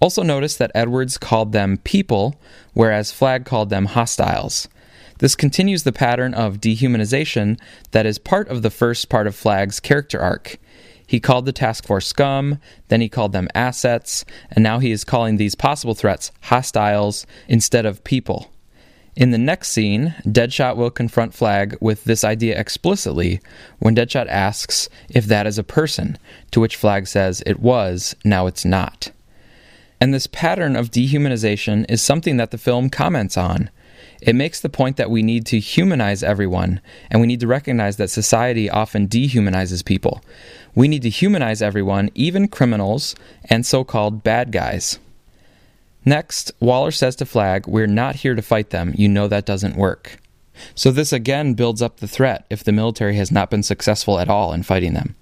Also, 0.00 0.22
notice 0.22 0.56
that 0.56 0.72
Edwards 0.74 1.16
called 1.16 1.52
them 1.52 1.78
people, 1.78 2.36
whereas 2.74 3.12
Flag 3.12 3.44
called 3.44 3.70
them 3.70 3.86
hostiles. 3.86 4.68
This 5.18 5.34
continues 5.34 5.84
the 5.84 5.92
pattern 5.92 6.34
of 6.34 6.60
dehumanization 6.60 7.58
that 7.92 8.04
is 8.04 8.18
part 8.18 8.48
of 8.48 8.60
the 8.60 8.70
first 8.70 9.08
part 9.08 9.26
of 9.26 9.34
Flag's 9.34 9.80
character 9.80 10.20
arc. 10.20 10.58
He 11.06 11.20
called 11.20 11.46
the 11.46 11.52
task 11.52 11.86
force 11.86 12.06
scum, 12.06 12.58
then 12.88 13.00
he 13.00 13.08
called 13.08 13.32
them 13.32 13.48
assets, 13.54 14.24
and 14.50 14.62
now 14.62 14.80
he 14.80 14.90
is 14.90 15.04
calling 15.04 15.36
these 15.36 15.54
possible 15.54 15.94
threats 15.94 16.32
hostiles 16.42 17.26
instead 17.48 17.86
of 17.86 18.04
people. 18.04 18.50
In 19.14 19.30
the 19.30 19.38
next 19.38 19.68
scene, 19.68 20.14
Deadshot 20.26 20.76
will 20.76 20.90
confront 20.90 21.32
Flag 21.32 21.78
with 21.80 22.04
this 22.04 22.22
idea 22.22 22.60
explicitly 22.60 23.40
when 23.78 23.96
Deadshot 23.96 24.26
asks 24.28 24.90
if 25.08 25.24
that 25.26 25.46
is 25.46 25.56
a 25.56 25.64
person, 25.64 26.18
to 26.50 26.60
which 26.60 26.76
Flag 26.76 27.06
says 27.06 27.42
it 27.46 27.60
was, 27.60 28.14
now 28.24 28.46
it's 28.46 28.66
not. 28.66 29.10
And 30.00 30.12
this 30.12 30.26
pattern 30.26 30.76
of 30.76 30.90
dehumanization 30.90 31.86
is 31.88 32.02
something 32.02 32.36
that 32.36 32.50
the 32.50 32.58
film 32.58 32.90
comments 32.90 33.36
on. 33.36 33.70
It 34.20 34.34
makes 34.34 34.60
the 34.60 34.68
point 34.68 34.96
that 34.96 35.10
we 35.10 35.22
need 35.22 35.46
to 35.46 35.58
humanize 35.58 36.22
everyone, 36.22 36.80
and 37.10 37.20
we 37.20 37.26
need 37.26 37.40
to 37.40 37.46
recognize 37.46 37.96
that 37.96 38.10
society 38.10 38.68
often 38.68 39.08
dehumanizes 39.08 39.84
people. 39.84 40.22
We 40.74 40.88
need 40.88 41.02
to 41.02 41.10
humanize 41.10 41.62
everyone, 41.62 42.10
even 42.14 42.48
criminals 42.48 43.14
and 43.48 43.64
so 43.64 43.84
called 43.84 44.22
bad 44.22 44.52
guys. 44.52 44.98
Next, 46.04 46.52
Waller 46.60 46.92
says 46.92 47.16
to 47.16 47.26
Flag, 47.26 47.66
We're 47.66 47.86
not 47.86 48.16
here 48.16 48.34
to 48.34 48.42
fight 48.42 48.70
them. 48.70 48.94
You 48.96 49.08
know 49.08 49.28
that 49.28 49.44
doesn't 49.44 49.76
work. 49.76 50.18
So, 50.74 50.90
this 50.90 51.12
again 51.12 51.54
builds 51.54 51.82
up 51.82 51.98
the 51.98 52.08
threat 52.08 52.46
if 52.48 52.64
the 52.64 52.72
military 52.72 53.16
has 53.16 53.30
not 53.30 53.50
been 53.50 53.62
successful 53.62 54.18
at 54.18 54.28
all 54.28 54.52
in 54.52 54.62
fighting 54.62 54.94
them. 54.94 55.16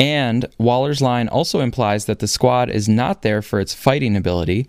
And 0.00 0.46
Waller's 0.56 1.02
line 1.02 1.28
also 1.28 1.60
implies 1.60 2.06
that 2.06 2.20
the 2.20 2.26
squad 2.26 2.70
is 2.70 2.88
not 2.88 3.20
there 3.20 3.42
for 3.42 3.60
its 3.60 3.74
fighting 3.74 4.16
ability. 4.16 4.66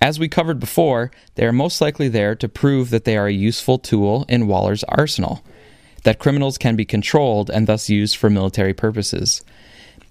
As 0.00 0.18
we 0.18 0.28
covered 0.28 0.58
before, 0.58 1.12
they 1.36 1.46
are 1.46 1.52
most 1.52 1.80
likely 1.80 2.08
there 2.08 2.34
to 2.34 2.48
prove 2.48 2.90
that 2.90 3.04
they 3.04 3.16
are 3.16 3.28
a 3.28 3.32
useful 3.32 3.78
tool 3.78 4.26
in 4.28 4.48
Waller's 4.48 4.82
arsenal, 4.84 5.44
that 6.02 6.18
criminals 6.18 6.58
can 6.58 6.74
be 6.74 6.84
controlled 6.84 7.48
and 7.48 7.68
thus 7.68 7.88
used 7.88 8.16
for 8.16 8.28
military 8.28 8.74
purposes. 8.74 9.44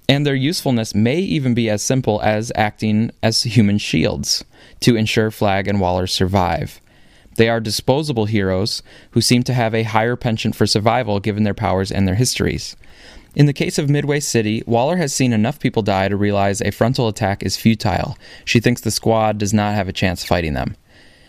And 0.07 0.25
their 0.25 0.35
usefulness 0.35 0.95
may 0.95 1.19
even 1.19 1.53
be 1.53 1.69
as 1.69 1.81
simple 1.81 2.21
as 2.21 2.53
acting 2.55 3.11
as 3.21 3.43
human 3.43 3.77
shields 3.77 4.45
to 4.79 4.95
ensure 4.95 5.31
Flag 5.31 5.67
and 5.67 5.81
Waller 5.81 6.07
survive. 6.07 6.79
They 7.35 7.49
are 7.49 7.59
disposable 7.59 8.25
heroes 8.25 8.81
who 9.11 9.19
seem 9.19 9.43
to 9.43 9.53
have 9.53 9.75
a 9.75 9.83
higher 9.83 10.15
penchant 10.15 10.55
for 10.55 10.65
survival 10.65 11.19
given 11.19 11.43
their 11.43 11.53
powers 11.53 11.91
and 11.91 12.07
their 12.07 12.15
histories. 12.15 12.77
In 13.35 13.47
the 13.47 13.53
case 13.53 13.77
of 13.77 13.89
Midway 13.89 14.21
City, 14.21 14.63
Waller 14.65 14.95
has 14.95 15.13
seen 15.13 15.33
enough 15.33 15.59
people 15.59 15.81
die 15.81 16.07
to 16.07 16.15
realize 16.15 16.61
a 16.61 16.71
frontal 16.71 17.09
attack 17.09 17.43
is 17.43 17.57
futile. 17.57 18.17
She 18.45 18.61
thinks 18.61 18.79
the 18.79 18.91
squad 18.91 19.37
does 19.37 19.53
not 19.53 19.75
have 19.75 19.89
a 19.89 19.93
chance 19.93 20.23
fighting 20.23 20.53
them. 20.53 20.77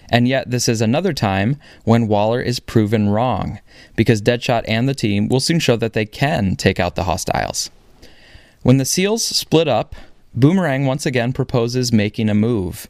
And 0.09 0.29
yet, 0.29 0.49
this 0.49 0.69
is 0.69 0.81
another 0.81 1.13
time 1.13 1.57
when 1.83 2.07
Waller 2.07 2.41
is 2.41 2.61
proven 2.61 3.09
wrong, 3.09 3.59
because 3.97 4.23
Deadshot 4.23 4.63
and 4.69 4.89
the 4.89 4.95
team 4.95 5.27
will 5.27 5.41
soon 5.41 5.59
show 5.59 5.75
that 5.77 5.95
they 5.95 6.07
can 6.07 6.55
take 6.55 6.79
out 6.79 6.95
the 6.95 7.05
hostiles. 7.05 7.71
When 8.63 8.77
the 8.77 8.85
SEALs 8.85 9.25
split 9.25 9.67
up, 9.67 9.97
Boomerang 10.33 10.87
once 10.87 11.07
again 11.07 11.33
proposes 11.33 11.93
making 11.93 12.29
a 12.29 12.35
move. 12.35 12.87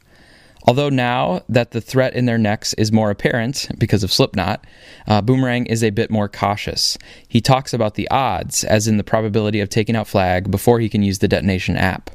Although 0.63 0.89
now 0.89 1.43
that 1.47 1.71
the 1.71 1.81
threat 1.81 2.13
in 2.13 2.25
their 2.25 2.37
necks 2.37 2.73
is 2.73 2.91
more 2.91 3.09
apparent 3.09 3.69
because 3.77 4.03
of 4.03 4.11
Slipknot, 4.11 4.65
uh, 5.07 5.21
Boomerang 5.21 5.65
is 5.65 5.83
a 5.83 5.91
bit 5.91 6.11
more 6.11 6.27
cautious. 6.27 6.97
He 7.27 7.39
talks 7.39 7.73
about 7.73 7.95
the 7.95 8.09
odds, 8.09 8.63
as 8.63 8.87
in 8.87 8.97
the 8.97 9.03
probability 9.03 9.59
of 9.59 9.69
taking 9.69 9.95
out 9.95 10.07
Flag 10.07 10.51
before 10.51 10.79
he 10.79 10.89
can 10.89 11.03
use 11.03 11.19
the 11.19 11.27
detonation 11.27 11.77
app. 11.77 12.09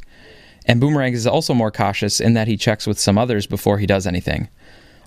And 0.67 0.81
Boomerang 0.81 1.13
is 1.13 1.27
also 1.27 1.55
more 1.55 1.71
cautious 1.71 2.21
in 2.21 2.35
that 2.35 2.49
he 2.49 2.57
checks 2.57 2.87
with 2.87 2.99
some 2.99 3.19
others 3.19 3.47
before 3.47 3.79
he 3.79 3.87
does 3.87 4.07
anything. 4.07 4.49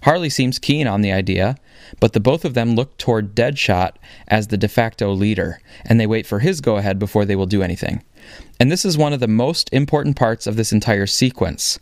Harley 0.04 0.30
seems 0.30 0.60
keen 0.60 0.86
on 0.88 1.02
the 1.02 1.12
idea, 1.12 1.58
but 2.00 2.14
the 2.14 2.20
both 2.20 2.46
of 2.46 2.54
them 2.54 2.76
look 2.76 2.96
toward 2.98 3.36
Deadshot 3.36 3.94
as 4.28 4.48
the 4.48 4.58
de 4.58 4.68
facto 4.68 5.12
leader, 5.12 5.60
and 5.84 6.00
they 6.00 6.06
wait 6.06 6.28
for 6.28 6.40
his 6.40 6.62
go 6.62 6.78
ahead 6.78 7.00
before 7.00 7.26
they 7.26 7.36
will 7.36 7.46
do 7.46 7.64
anything. 7.64 8.04
And 8.60 8.72
this 8.72 8.86
is 8.86 8.98
one 8.98 9.14
of 9.14 9.20
the 9.20 9.28
most 9.28 9.70
important 9.74 10.16
parts 10.16 10.46
of 10.46 10.58
this 10.58 10.72
entire 10.72 11.08
sequence. 11.08 11.80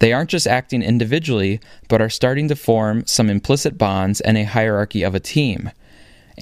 They 0.00 0.12
aren't 0.12 0.30
just 0.30 0.46
acting 0.46 0.82
individually, 0.82 1.60
but 1.88 2.02
are 2.02 2.10
starting 2.10 2.48
to 2.48 2.56
form 2.56 3.06
some 3.06 3.30
implicit 3.30 3.78
bonds 3.78 4.20
and 4.20 4.36
a 4.36 4.44
hierarchy 4.44 5.02
of 5.02 5.14
a 5.14 5.20
team. 5.20 5.70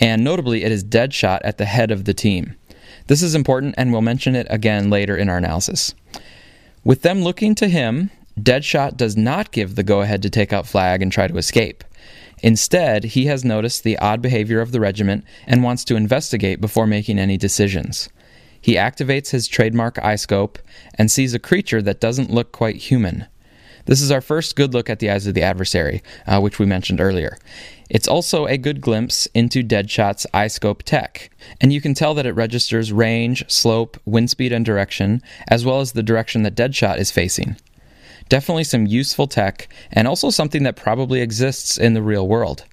And 0.00 0.22
notably, 0.24 0.64
it 0.64 0.72
is 0.72 0.84
Deadshot 0.84 1.40
at 1.42 1.58
the 1.58 1.64
head 1.64 1.90
of 1.90 2.04
the 2.04 2.14
team. 2.14 2.54
This 3.08 3.22
is 3.22 3.34
important, 3.34 3.74
and 3.76 3.92
we'll 3.92 4.00
mention 4.00 4.36
it 4.36 4.46
again 4.48 4.90
later 4.90 5.16
in 5.16 5.28
our 5.28 5.38
analysis. 5.38 5.94
With 6.84 7.02
them 7.02 7.22
looking 7.22 7.54
to 7.56 7.68
him, 7.68 8.10
Deadshot 8.40 8.96
does 8.96 9.16
not 9.16 9.50
give 9.50 9.74
the 9.74 9.82
go 9.82 10.02
ahead 10.02 10.22
to 10.22 10.30
take 10.30 10.52
out 10.52 10.66
Flag 10.66 11.02
and 11.02 11.10
try 11.10 11.26
to 11.26 11.36
escape. 11.36 11.82
Instead, 12.40 13.02
he 13.02 13.26
has 13.26 13.44
noticed 13.44 13.82
the 13.82 13.98
odd 13.98 14.22
behavior 14.22 14.60
of 14.60 14.70
the 14.70 14.80
regiment 14.80 15.24
and 15.48 15.64
wants 15.64 15.84
to 15.84 15.96
investigate 15.96 16.60
before 16.60 16.86
making 16.86 17.18
any 17.18 17.36
decisions. 17.36 18.08
He 18.60 18.74
activates 18.74 19.30
his 19.30 19.48
trademark 19.48 19.98
eye 19.98 20.16
scope 20.16 20.60
and 20.94 21.10
sees 21.10 21.34
a 21.34 21.40
creature 21.40 21.82
that 21.82 22.00
doesn't 22.00 22.30
look 22.30 22.52
quite 22.52 22.76
human. 22.76 23.26
This 23.88 24.02
is 24.02 24.10
our 24.10 24.20
first 24.20 24.54
good 24.54 24.74
look 24.74 24.90
at 24.90 24.98
the 24.98 25.10
eyes 25.10 25.26
of 25.26 25.32
the 25.32 25.42
adversary, 25.42 26.02
uh, 26.26 26.40
which 26.40 26.58
we 26.58 26.66
mentioned 26.66 27.00
earlier. 27.00 27.38
It's 27.88 28.06
also 28.06 28.44
a 28.44 28.58
good 28.58 28.82
glimpse 28.82 29.24
into 29.32 29.62
Deadshot's 29.62 30.26
iScope 30.34 30.82
tech, 30.82 31.30
and 31.58 31.72
you 31.72 31.80
can 31.80 31.94
tell 31.94 32.12
that 32.12 32.26
it 32.26 32.34
registers 32.34 32.92
range, 32.92 33.50
slope, 33.50 33.96
wind 34.04 34.28
speed, 34.28 34.52
and 34.52 34.62
direction, 34.62 35.22
as 35.50 35.64
well 35.64 35.80
as 35.80 35.92
the 35.92 36.02
direction 36.02 36.42
that 36.42 36.54
Deadshot 36.54 36.98
is 36.98 37.10
facing. 37.10 37.56
Definitely 38.28 38.64
some 38.64 38.86
useful 38.86 39.26
tech, 39.26 39.68
and 39.90 40.06
also 40.06 40.28
something 40.28 40.64
that 40.64 40.76
probably 40.76 41.22
exists 41.22 41.78
in 41.78 41.94
the 41.94 42.02
real 42.02 42.28
world. 42.28 42.66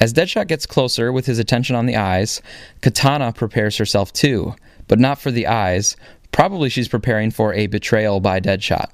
As 0.00 0.12
Deadshot 0.12 0.48
gets 0.48 0.66
closer 0.66 1.12
with 1.12 1.26
his 1.26 1.38
attention 1.38 1.76
on 1.76 1.86
the 1.86 1.96
eyes, 1.96 2.42
Katana 2.80 3.32
prepares 3.32 3.76
herself 3.76 4.12
too, 4.12 4.56
but 4.88 4.98
not 4.98 5.20
for 5.20 5.30
the 5.30 5.46
eyes. 5.46 5.96
Probably 6.32 6.70
she's 6.70 6.88
preparing 6.88 7.30
for 7.30 7.54
a 7.54 7.68
betrayal 7.68 8.18
by 8.18 8.40
Deadshot. 8.40 8.90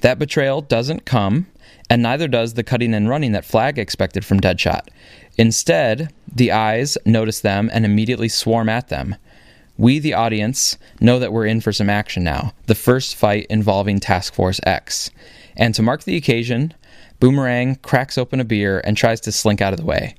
That 0.00 0.18
betrayal 0.18 0.60
doesn't 0.60 1.04
come, 1.04 1.46
and 1.90 2.02
neither 2.02 2.28
does 2.28 2.54
the 2.54 2.62
cutting 2.62 2.94
and 2.94 3.08
running 3.08 3.32
that 3.32 3.44
Flag 3.44 3.78
expected 3.78 4.24
from 4.24 4.40
Deadshot. 4.40 4.88
Instead, 5.36 6.12
the 6.32 6.52
eyes 6.52 6.98
notice 7.04 7.40
them 7.40 7.70
and 7.72 7.84
immediately 7.84 8.28
swarm 8.28 8.68
at 8.68 8.88
them. 8.88 9.16
We, 9.76 9.98
the 9.98 10.14
audience, 10.14 10.76
know 11.00 11.18
that 11.18 11.32
we're 11.32 11.46
in 11.46 11.60
for 11.60 11.72
some 11.72 11.88
action 11.88 12.24
now, 12.24 12.52
the 12.66 12.74
first 12.74 13.14
fight 13.14 13.46
involving 13.48 14.00
Task 14.00 14.34
Force 14.34 14.60
X. 14.64 15.10
And 15.56 15.74
to 15.74 15.82
mark 15.82 16.04
the 16.04 16.16
occasion, 16.16 16.74
Boomerang 17.20 17.76
cracks 17.76 18.18
open 18.18 18.40
a 18.40 18.44
beer 18.44 18.80
and 18.84 18.96
tries 18.96 19.20
to 19.22 19.32
slink 19.32 19.60
out 19.60 19.72
of 19.72 19.78
the 19.78 19.86
way. 19.86 20.14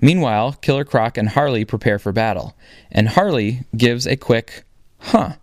Meanwhile, 0.00 0.54
Killer 0.60 0.84
Croc 0.84 1.16
and 1.16 1.30
Harley 1.30 1.64
prepare 1.64 1.98
for 1.98 2.12
battle, 2.12 2.56
and 2.90 3.08
Harley 3.08 3.60
gives 3.76 4.06
a 4.06 4.16
quick, 4.16 4.64
huh, 4.98 5.34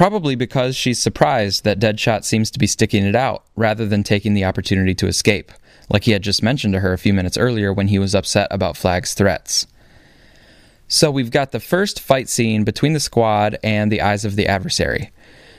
probably 0.00 0.34
because 0.34 0.74
she's 0.74 0.98
surprised 0.98 1.62
that 1.62 1.78
Deadshot 1.78 2.24
seems 2.24 2.50
to 2.50 2.58
be 2.58 2.66
sticking 2.66 3.04
it 3.04 3.14
out 3.14 3.44
rather 3.54 3.84
than 3.84 4.02
taking 4.02 4.32
the 4.32 4.46
opportunity 4.46 4.94
to 4.94 5.06
escape, 5.06 5.52
like 5.90 6.04
he 6.04 6.12
had 6.12 6.22
just 6.22 6.42
mentioned 6.42 6.72
to 6.72 6.80
her 6.80 6.94
a 6.94 6.98
few 6.98 7.12
minutes 7.12 7.36
earlier 7.36 7.70
when 7.70 7.88
he 7.88 7.98
was 7.98 8.14
upset 8.14 8.48
about 8.50 8.78
Flag's 8.78 9.12
threats. 9.12 9.66
So 10.88 11.10
we've 11.10 11.30
got 11.30 11.52
the 11.52 11.60
first 11.60 12.00
fight 12.00 12.30
scene 12.30 12.64
between 12.64 12.94
the 12.94 12.98
squad 12.98 13.58
and 13.62 13.92
the 13.92 14.00
eyes 14.00 14.24
of 14.24 14.36
the 14.36 14.46
adversary. 14.46 15.12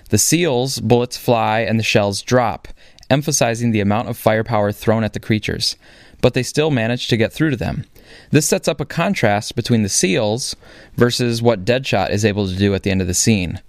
The 0.09 0.17
SEALs, 0.17 0.79
bullets 0.79 1.17
fly, 1.17 1.59
and 1.59 1.77
the 1.77 1.83
shells 1.83 2.23
drop, 2.23 2.67
emphasizing 3.11 3.69
the 3.69 3.79
amount 3.79 4.09
of 4.09 4.17
firepower 4.17 4.71
thrown 4.71 5.03
at 5.03 5.13
the 5.13 5.19
creatures, 5.19 5.75
but 6.19 6.33
they 6.33 6.41
still 6.41 6.71
manage 6.71 7.07
to 7.09 7.15
get 7.15 7.31
through 7.31 7.51
to 7.51 7.57
them. 7.57 7.85
This 8.31 8.49
sets 8.49 8.67
up 8.67 8.81
a 8.81 8.85
contrast 8.85 9.55
between 9.55 9.83
the 9.83 9.87
SEALs 9.87 10.55
versus 10.95 11.43
what 11.43 11.63
Deadshot 11.63 12.09
is 12.09 12.25
able 12.25 12.47
to 12.47 12.55
do 12.55 12.73
at 12.73 12.81
the 12.81 12.89
end 12.89 13.01
of 13.01 13.07
the 13.07 13.13
scene. 13.13 13.61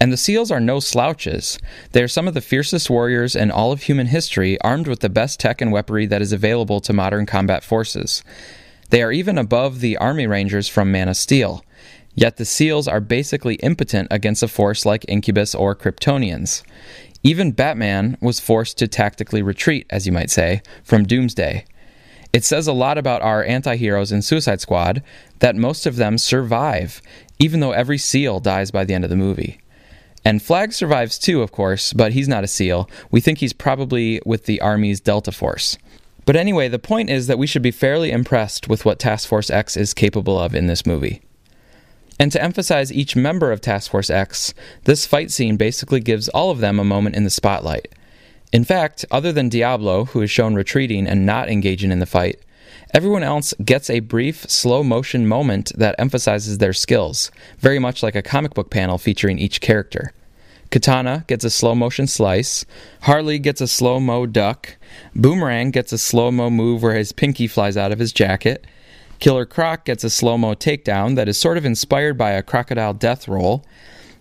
And 0.00 0.12
the 0.12 0.16
SEALs 0.16 0.50
are 0.50 0.60
no 0.60 0.78
slouches. 0.78 1.58
They 1.92 2.02
are 2.02 2.08
some 2.08 2.28
of 2.28 2.34
the 2.34 2.40
fiercest 2.40 2.88
warriors 2.88 3.34
in 3.34 3.50
all 3.50 3.72
of 3.72 3.82
human 3.82 4.06
history, 4.06 4.60
armed 4.60 4.86
with 4.86 5.00
the 5.00 5.08
best 5.08 5.40
tech 5.40 5.60
and 5.60 5.72
weaponry 5.72 6.06
that 6.06 6.22
is 6.22 6.32
available 6.32 6.80
to 6.80 6.92
modern 6.92 7.26
combat 7.26 7.64
forces. 7.64 8.22
They 8.90 9.02
are 9.02 9.12
even 9.12 9.38
above 9.38 9.80
the 9.80 9.96
Army 9.96 10.26
Rangers 10.26 10.68
from 10.68 10.92
Man 10.92 11.08
of 11.08 11.16
Steel. 11.16 11.64
Yet 12.14 12.36
the 12.36 12.44
SEALs 12.44 12.88
are 12.88 13.00
basically 13.00 13.56
impotent 13.56 14.08
against 14.10 14.42
a 14.42 14.48
force 14.48 14.86
like 14.86 15.04
Incubus 15.08 15.54
or 15.54 15.74
Kryptonians. 15.74 16.62
Even 17.22 17.52
Batman 17.52 18.16
was 18.20 18.40
forced 18.40 18.78
to 18.78 18.88
tactically 18.88 19.42
retreat, 19.42 19.86
as 19.90 20.06
you 20.06 20.12
might 20.12 20.30
say, 20.30 20.62
from 20.84 21.04
Doomsday. 21.04 21.64
It 22.32 22.44
says 22.44 22.66
a 22.66 22.72
lot 22.72 22.98
about 22.98 23.22
our 23.22 23.42
anti 23.42 23.76
heroes 23.76 24.12
in 24.12 24.22
Suicide 24.22 24.60
Squad 24.60 25.02
that 25.40 25.56
most 25.56 25.86
of 25.86 25.96
them 25.96 26.18
survive, 26.18 27.02
even 27.38 27.60
though 27.60 27.72
every 27.72 27.98
SEAL 27.98 28.40
dies 28.40 28.70
by 28.70 28.84
the 28.84 28.94
end 28.94 29.04
of 29.04 29.10
the 29.10 29.16
movie. 29.16 29.58
And 30.28 30.42
Flag 30.42 30.74
survives 30.74 31.18
too, 31.18 31.40
of 31.40 31.52
course, 31.52 31.94
but 31.94 32.12
he's 32.12 32.28
not 32.28 32.44
a 32.44 32.48
SEAL. 32.48 32.90
We 33.10 33.22
think 33.22 33.38
he's 33.38 33.54
probably 33.54 34.20
with 34.26 34.44
the 34.44 34.60
Army's 34.60 35.00
Delta 35.00 35.32
Force. 35.32 35.78
But 36.26 36.36
anyway, 36.36 36.68
the 36.68 36.78
point 36.78 37.08
is 37.08 37.28
that 37.28 37.38
we 37.38 37.46
should 37.46 37.62
be 37.62 37.70
fairly 37.70 38.10
impressed 38.10 38.68
with 38.68 38.84
what 38.84 38.98
Task 38.98 39.26
Force 39.26 39.48
X 39.48 39.74
is 39.74 39.94
capable 39.94 40.38
of 40.38 40.54
in 40.54 40.66
this 40.66 40.84
movie. 40.84 41.22
And 42.18 42.30
to 42.30 42.42
emphasize 42.42 42.92
each 42.92 43.16
member 43.16 43.50
of 43.50 43.62
Task 43.62 43.90
Force 43.90 44.10
X, 44.10 44.52
this 44.84 45.06
fight 45.06 45.30
scene 45.30 45.56
basically 45.56 46.00
gives 46.00 46.28
all 46.28 46.50
of 46.50 46.58
them 46.58 46.78
a 46.78 46.84
moment 46.84 47.16
in 47.16 47.24
the 47.24 47.30
spotlight. 47.30 47.94
In 48.52 48.64
fact, 48.64 49.06
other 49.10 49.32
than 49.32 49.48
Diablo, 49.48 50.04
who 50.04 50.20
is 50.20 50.30
shown 50.30 50.54
retreating 50.54 51.06
and 51.06 51.24
not 51.24 51.48
engaging 51.48 51.90
in 51.90 52.00
the 52.00 52.04
fight, 52.04 52.38
everyone 52.92 53.22
else 53.22 53.54
gets 53.64 53.88
a 53.88 54.00
brief, 54.00 54.42
slow 54.42 54.82
motion 54.82 55.26
moment 55.26 55.72
that 55.74 55.94
emphasizes 55.98 56.58
their 56.58 56.74
skills, 56.74 57.30
very 57.60 57.78
much 57.78 58.02
like 58.02 58.14
a 58.14 58.20
comic 58.20 58.52
book 58.52 58.68
panel 58.68 58.98
featuring 58.98 59.38
each 59.38 59.62
character. 59.62 60.12
Katana 60.70 61.24
gets 61.26 61.44
a 61.44 61.50
slow 61.50 61.74
motion 61.74 62.06
slice. 62.06 62.66
Harley 63.02 63.38
gets 63.38 63.60
a 63.60 63.68
slow 63.68 63.98
mo 64.00 64.26
duck. 64.26 64.76
Boomerang 65.14 65.70
gets 65.70 65.92
a 65.92 65.98
slow 65.98 66.30
mo 66.30 66.50
move 66.50 66.82
where 66.82 66.94
his 66.94 67.12
pinky 67.12 67.46
flies 67.46 67.76
out 67.76 67.92
of 67.92 67.98
his 67.98 68.12
jacket. 68.12 68.66
Killer 69.18 69.46
Croc 69.46 69.84
gets 69.84 70.04
a 70.04 70.10
slow 70.10 70.36
mo 70.36 70.54
takedown 70.54 71.16
that 71.16 71.28
is 71.28 71.38
sort 71.38 71.56
of 71.56 71.64
inspired 71.64 72.18
by 72.18 72.32
a 72.32 72.42
crocodile 72.42 72.94
death 72.94 73.26
roll. 73.26 73.64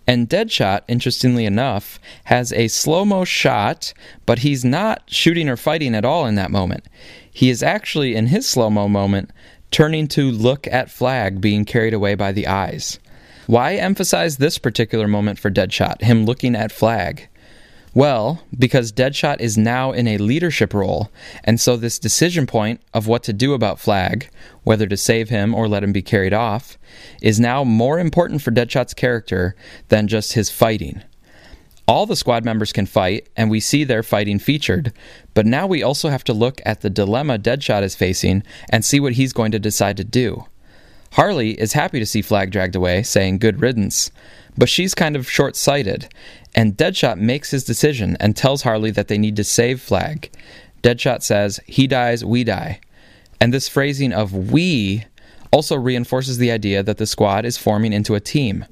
And 0.09 0.29
Deadshot, 0.29 0.83
interestingly 0.87 1.45
enough, 1.45 1.99
has 2.25 2.53
a 2.53 2.69
slow 2.69 3.03
mo 3.03 3.25
shot, 3.25 3.93
but 4.25 4.39
he's 4.39 4.63
not 4.63 5.03
shooting 5.07 5.49
or 5.49 5.57
fighting 5.57 5.93
at 5.93 6.05
all 6.05 6.25
in 6.25 6.35
that 6.35 6.49
moment. 6.49 6.85
He 7.29 7.49
is 7.49 7.61
actually, 7.61 8.15
in 8.15 8.27
his 8.27 8.47
slow 8.47 8.69
mo 8.69 8.87
moment, 8.87 9.31
turning 9.69 10.07
to 10.07 10.31
look 10.31 10.65
at 10.67 10.89
Flag 10.89 11.41
being 11.41 11.65
carried 11.65 11.93
away 11.93 12.15
by 12.15 12.31
the 12.31 12.47
eyes. 12.47 12.99
Why 13.47 13.75
emphasize 13.75 14.37
this 14.37 14.57
particular 14.57 15.07
moment 15.07 15.39
for 15.39 15.49
Deadshot, 15.49 16.01
him 16.01 16.25
looking 16.25 16.53
at 16.53 16.69
Flag? 16.69 17.29
Well, 17.93 18.43
because 18.59 18.91
Deadshot 18.91 19.39
is 19.39 19.57
now 19.57 19.93
in 19.93 20.05
a 20.05 20.17
leadership 20.17 20.73
role, 20.73 21.09
and 21.45 21.57
so 21.57 21.77
this 21.77 21.97
decision 21.97 22.45
point 22.45 22.81
of 22.93 23.07
what 23.07 23.23
to 23.23 23.31
do 23.31 23.53
about 23.53 23.79
Flag, 23.79 24.29
whether 24.63 24.85
to 24.85 24.97
save 24.97 25.29
him 25.29 25.55
or 25.55 25.69
let 25.69 25.81
him 25.81 25.93
be 25.93 26.01
carried 26.01 26.33
off, 26.33 26.77
is 27.21 27.39
now 27.39 27.63
more 27.63 27.99
important 27.99 28.41
for 28.41 28.51
Deadshot's 28.51 28.93
character 28.93 29.55
than 29.87 30.09
just 30.09 30.33
his 30.33 30.49
fighting. 30.49 31.01
All 31.87 32.05
the 32.05 32.17
squad 32.17 32.43
members 32.43 32.73
can 32.73 32.85
fight, 32.85 33.29
and 33.37 33.49
we 33.49 33.61
see 33.61 33.85
their 33.85 34.03
fighting 34.03 34.39
featured, 34.39 34.91
but 35.33 35.45
now 35.45 35.65
we 35.65 35.81
also 35.81 36.09
have 36.09 36.25
to 36.25 36.33
look 36.33 36.59
at 36.65 36.81
the 36.81 36.89
dilemma 36.89 37.39
Deadshot 37.39 37.81
is 37.81 37.95
facing 37.95 38.43
and 38.69 38.83
see 38.83 38.99
what 38.99 39.13
he's 39.13 39.31
going 39.31 39.53
to 39.53 39.59
decide 39.59 39.95
to 39.95 40.03
do. 40.03 40.43
Harley 41.13 41.51
is 41.59 41.73
happy 41.73 41.99
to 41.99 42.05
see 42.05 42.21
Flag 42.21 42.51
dragged 42.51 42.75
away, 42.75 43.03
saying 43.03 43.39
good 43.39 43.61
riddance, 43.61 44.11
but 44.57 44.69
she's 44.69 44.93
kind 44.93 45.15
of 45.15 45.29
short 45.29 45.55
sighted, 45.55 46.09
and 46.55 46.77
Deadshot 46.77 47.17
makes 47.17 47.51
his 47.51 47.63
decision 47.63 48.17
and 48.19 48.35
tells 48.35 48.63
Harley 48.63 48.91
that 48.91 49.07
they 49.07 49.17
need 49.17 49.35
to 49.35 49.43
save 49.43 49.81
Flag. 49.81 50.29
Deadshot 50.83 51.23
says, 51.23 51.59
He 51.65 51.87
dies, 51.87 52.25
we 52.25 52.43
die. 52.43 52.79
And 53.39 53.53
this 53.53 53.69
phrasing 53.69 54.13
of 54.13 54.33
we 54.33 55.05
also 55.51 55.75
reinforces 55.75 56.37
the 56.37 56.51
idea 56.51 56.83
that 56.83 56.97
the 56.97 57.05
squad 57.05 57.45
is 57.45 57.57
forming 57.57 57.93
into 57.93 58.15
a 58.15 58.19
team. 58.19 58.65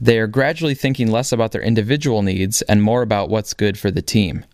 They 0.00 0.18
are 0.18 0.26
gradually 0.26 0.74
thinking 0.74 1.10
less 1.10 1.32
about 1.32 1.52
their 1.52 1.62
individual 1.62 2.22
needs 2.22 2.62
and 2.62 2.82
more 2.82 3.02
about 3.02 3.30
what's 3.30 3.54
good 3.54 3.78
for 3.78 3.90
the 3.90 4.02
team. 4.02 4.44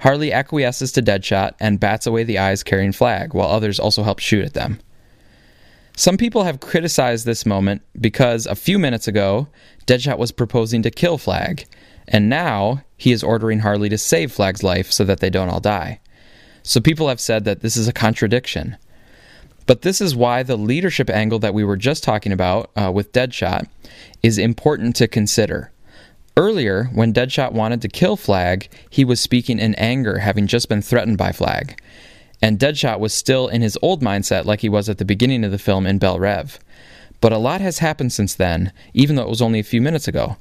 Harley 0.00 0.32
acquiesces 0.32 0.92
to 0.92 1.02
Deadshot 1.02 1.52
and 1.60 1.80
bats 1.80 2.06
away 2.06 2.24
the 2.24 2.38
eyes 2.38 2.62
carrying 2.62 2.92
Flag, 2.92 3.32
while 3.32 3.48
others 3.48 3.78
also 3.78 4.02
help 4.02 4.18
shoot 4.18 4.44
at 4.44 4.54
them. 4.54 4.80
Some 5.96 6.16
people 6.16 6.42
have 6.42 6.58
criticized 6.58 7.24
this 7.24 7.46
moment 7.46 7.82
because 8.00 8.46
a 8.46 8.56
few 8.56 8.80
minutes 8.80 9.06
ago, 9.06 9.46
Deadshot 9.86 10.18
was 10.18 10.32
proposing 10.32 10.82
to 10.82 10.90
kill 10.90 11.18
Flag, 11.18 11.66
and 12.08 12.28
now 12.28 12.82
he 12.96 13.12
is 13.12 13.22
ordering 13.22 13.60
Harley 13.60 13.88
to 13.88 13.98
save 13.98 14.32
Flag's 14.32 14.64
life 14.64 14.90
so 14.90 15.04
that 15.04 15.20
they 15.20 15.30
don't 15.30 15.48
all 15.48 15.60
die. 15.60 16.00
So 16.64 16.80
people 16.80 17.08
have 17.08 17.20
said 17.20 17.44
that 17.44 17.60
this 17.60 17.76
is 17.76 17.86
a 17.86 17.92
contradiction. 17.92 18.76
But 19.66 19.82
this 19.82 20.00
is 20.00 20.16
why 20.16 20.42
the 20.42 20.56
leadership 20.56 21.08
angle 21.08 21.38
that 21.38 21.54
we 21.54 21.62
were 21.62 21.76
just 21.76 22.02
talking 22.02 22.32
about 22.32 22.70
uh, 22.74 22.90
with 22.92 23.12
Deadshot 23.12 23.68
is 24.22 24.36
important 24.36 24.96
to 24.96 25.06
consider. 25.06 25.70
Earlier, 26.36 26.84
when 26.92 27.12
Deadshot 27.12 27.52
wanted 27.52 27.80
to 27.82 27.88
kill 27.88 28.16
Flag, 28.16 28.68
he 28.90 29.04
was 29.04 29.20
speaking 29.20 29.60
in 29.60 29.76
anger, 29.76 30.18
having 30.18 30.48
just 30.48 30.68
been 30.68 30.82
threatened 30.82 31.18
by 31.18 31.30
Flag 31.30 31.80
and 32.44 32.58
Deadshot 32.58 33.00
was 33.00 33.14
still 33.14 33.48
in 33.48 33.62
his 33.62 33.78
old 33.80 34.02
mindset 34.02 34.44
like 34.44 34.60
he 34.60 34.68
was 34.68 34.90
at 34.90 34.98
the 34.98 35.04
beginning 35.06 35.44
of 35.44 35.50
the 35.50 35.56
film 35.56 35.86
in 35.86 35.96
Belle 35.96 36.18
Reve. 36.18 36.58
But 37.22 37.32
a 37.32 37.38
lot 37.38 37.62
has 37.62 37.78
happened 37.78 38.12
since 38.12 38.34
then, 38.34 38.70
even 38.92 39.16
though 39.16 39.22
it 39.22 39.30
was 39.30 39.40
only 39.40 39.60
a 39.60 39.64
few 39.64 39.80
minutes 39.80 40.06
ago. 40.06 40.36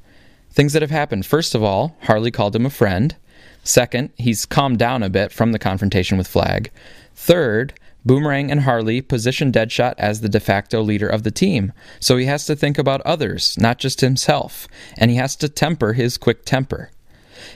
Things 0.51 0.73
that 0.73 0.81
have 0.81 0.91
happened. 0.91 1.25
First 1.25 1.55
of 1.55 1.63
all, 1.63 1.95
Harley 2.01 2.29
called 2.29 2.57
him 2.57 2.65
a 2.65 2.69
friend. 2.69 3.15
Second, 3.63 4.09
he's 4.17 4.45
calmed 4.45 4.79
down 4.79 5.01
a 5.01 5.09
bit 5.09 5.31
from 5.31 5.53
the 5.53 5.59
confrontation 5.59 6.17
with 6.17 6.27
Flag. 6.27 6.71
Third, 7.15 7.73
Boomerang 8.03 8.51
and 8.51 8.63
Harley 8.63 8.99
position 8.99 9.49
Deadshot 9.49 9.93
as 9.97 10.19
the 10.19 10.27
de 10.27 10.41
facto 10.41 10.81
leader 10.81 11.07
of 11.07 11.23
the 11.23 11.31
team, 11.31 11.71
so 12.01 12.17
he 12.17 12.25
has 12.25 12.45
to 12.47 12.55
think 12.57 12.77
about 12.77 12.99
others, 13.03 13.55
not 13.57 13.79
just 13.79 14.01
himself, 14.01 14.67
and 14.97 15.09
he 15.09 15.15
has 15.15 15.37
to 15.37 15.47
temper 15.47 15.93
his 15.93 16.17
quick 16.17 16.43
temper. 16.43 16.91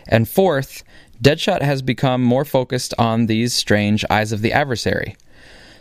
And 0.07 0.27
fourth, 0.27 0.83
Deadshot 1.21 1.61
has 1.61 1.81
become 1.81 2.23
more 2.23 2.45
focused 2.45 2.93
on 2.97 3.25
these 3.25 3.53
strange 3.53 4.05
eyes 4.09 4.31
of 4.31 4.41
the 4.41 4.53
adversary. 4.53 5.15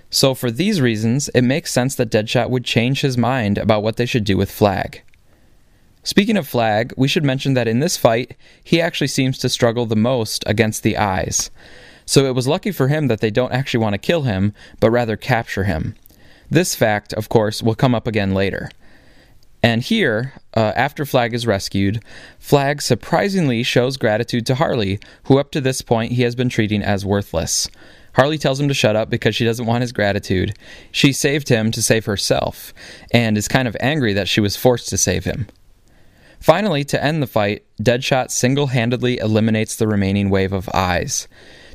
So, 0.08 0.34
for 0.34 0.50
these 0.50 0.80
reasons, 0.80 1.28
it 1.30 1.42
makes 1.42 1.72
sense 1.72 1.94
that 1.96 2.10
Deadshot 2.10 2.48
would 2.48 2.64
change 2.64 3.00
his 3.00 3.18
mind 3.18 3.58
about 3.58 3.82
what 3.82 3.96
they 3.96 4.06
should 4.06 4.24
do 4.24 4.36
with 4.36 4.50
Flag. 4.50 5.02
Speaking 6.02 6.36
of 6.36 6.46
Flag, 6.46 6.94
we 6.96 7.08
should 7.08 7.24
mention 7.24 7.54
that 7.54 7.66
in 7.66 7.80
this 7.80 7.96
fight, 7.96 8.36
he 8.62 8.80
actually 8.80 9.08
seems 9.08 9.38
to 9.38 9.48
struggle 9.48 9.86
the 9.86 9.96
most 9.96 10.44
against 10.46 10.84
the 10.84 10.96
eyes. 10.96 11.50
So 12.06 12.26
it 12.26 12.34
was 12.34 12.46
lucky 12.46 12.70
for 12.70 12.86
him 12.88 13.08
that 13.08 13.20
they 13.20 13.32
don't 13.32 13.52
actually 13.52 13.82
want 13.82 13.94
to 13.94 13.98
kill 13.98 14.22
him, 14.22 14.54
but 14.78 14.92
rather 14.92 15.16
capture 15.16 15.64
him. 15.64 15.96
This 16.48 16.76
fact, 16.76 17.12
of 17.12 17.28
course, 17.28 17.60
will 17.62 17.74
come 17.74 17.94
up 17.94 18.06
again 18.06 18.32
later. 18.32 18.70
And 19.66 19.82
here, 19.82 20.32
uh, 20.54 20.72
after 20.76 21.04
Flag 21.04 21.34
is 21.34 21.44
rescued, 21.44 22.00
Flag 22.38 22.80
surprisingly 22.80 23.64
shows 23.64 23.96
gratitude 23.96 24.46
to 24.46 24.54
Harley, 24.54 25.00
who 25.24 25.40
up 25.40 25.50
to 25.50 25.60
this 25.60 25.82
point 25.82 26.12
he 26.12 26.22
has 26.22 26.36
been 26.36 26.48
treating 26.48 26.84
as 26.84 27.04
worthless. 27.04 27.68
Harley 28.14 28.38
tells 28.38 28.60
him 28.60 28.68
to 28.68 28.74
shut 28.74 28.94
up 28.94 29.10
because 29.10 29.34
she 29.34 29.44
doesn't 29.44 29.66
want 29.66 29.80
his 29.80 29.90
gratitude. 29.90 30.56
She 30.92 31.12
saved 31.12 31.48
him 31.48 31.72
to 31.72 31.82
save 31.82 32.04
herself, 32.04 32.72
and 33.10 33.36
is 33.36 33.48
kind 33.48 33.66
of 33.66 33.76
angry 33.80 34.12
that 34.12 34.28
she 34.28 34.40
was 34.40 34.54
forced 34.54 34.88
to 34.90 34.96
save 34.96 35.24
him. 35.24 35.48
Finally, 36.38 36.84
to 36.84 37.02
end 37.02 37.20
the 37.20 37.26
fight, 37.26 37.64
Deadshot 37.82 38.30
single 38.30 38.68
handedly 38.68 39.18
eliminates 39.18 39.74
the 39.74 39.88
remaining 39.88 40.30
wave 40.30 40.52
of 40.52 40.68
eyes. 40.74 41.26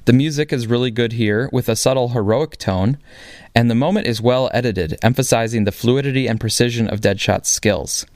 The 0.05 0.13
music 0.13 0.51
is 0.51 0.65
really 0.65 0.89
good 0.89 1.13
here, 1.13 1.47
with 1.51 1.69
a 1.69 1.75
subtle 1.75 2.09
heroic 2.09 2.57
tone, 2.57 2.97
and 3.53 3.69
the 3.69 3.75
moment 3.75 4.07
is 4.07 4.19
well 4.19 4.49
edited, 4.51 4.97
emphasizing 5.03 5.63
the 5.63 5.71
fluidity 5.71 6.25
and 6.25 6.39
precision 6.39 6.89
of 6.89 7.01
Deadshot's 7.01 7.49
skills. 7.49 8.07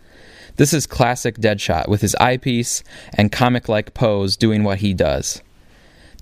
This 0.56 0.74
is 0.74 0.88
classic 0.88 1.38
Deadshot, 1.38 1.88
with 1.88 2.02
his 2.02 2.16
eyepiece 2.16 2.84
and 3.14 3.32
comic 3.32 3.70
like 3.70 3.94
pose 3.94 4.36
doing 4.36 4.64
what 4.64 4.80
he 4.80 4.96
does. 4.96 5.44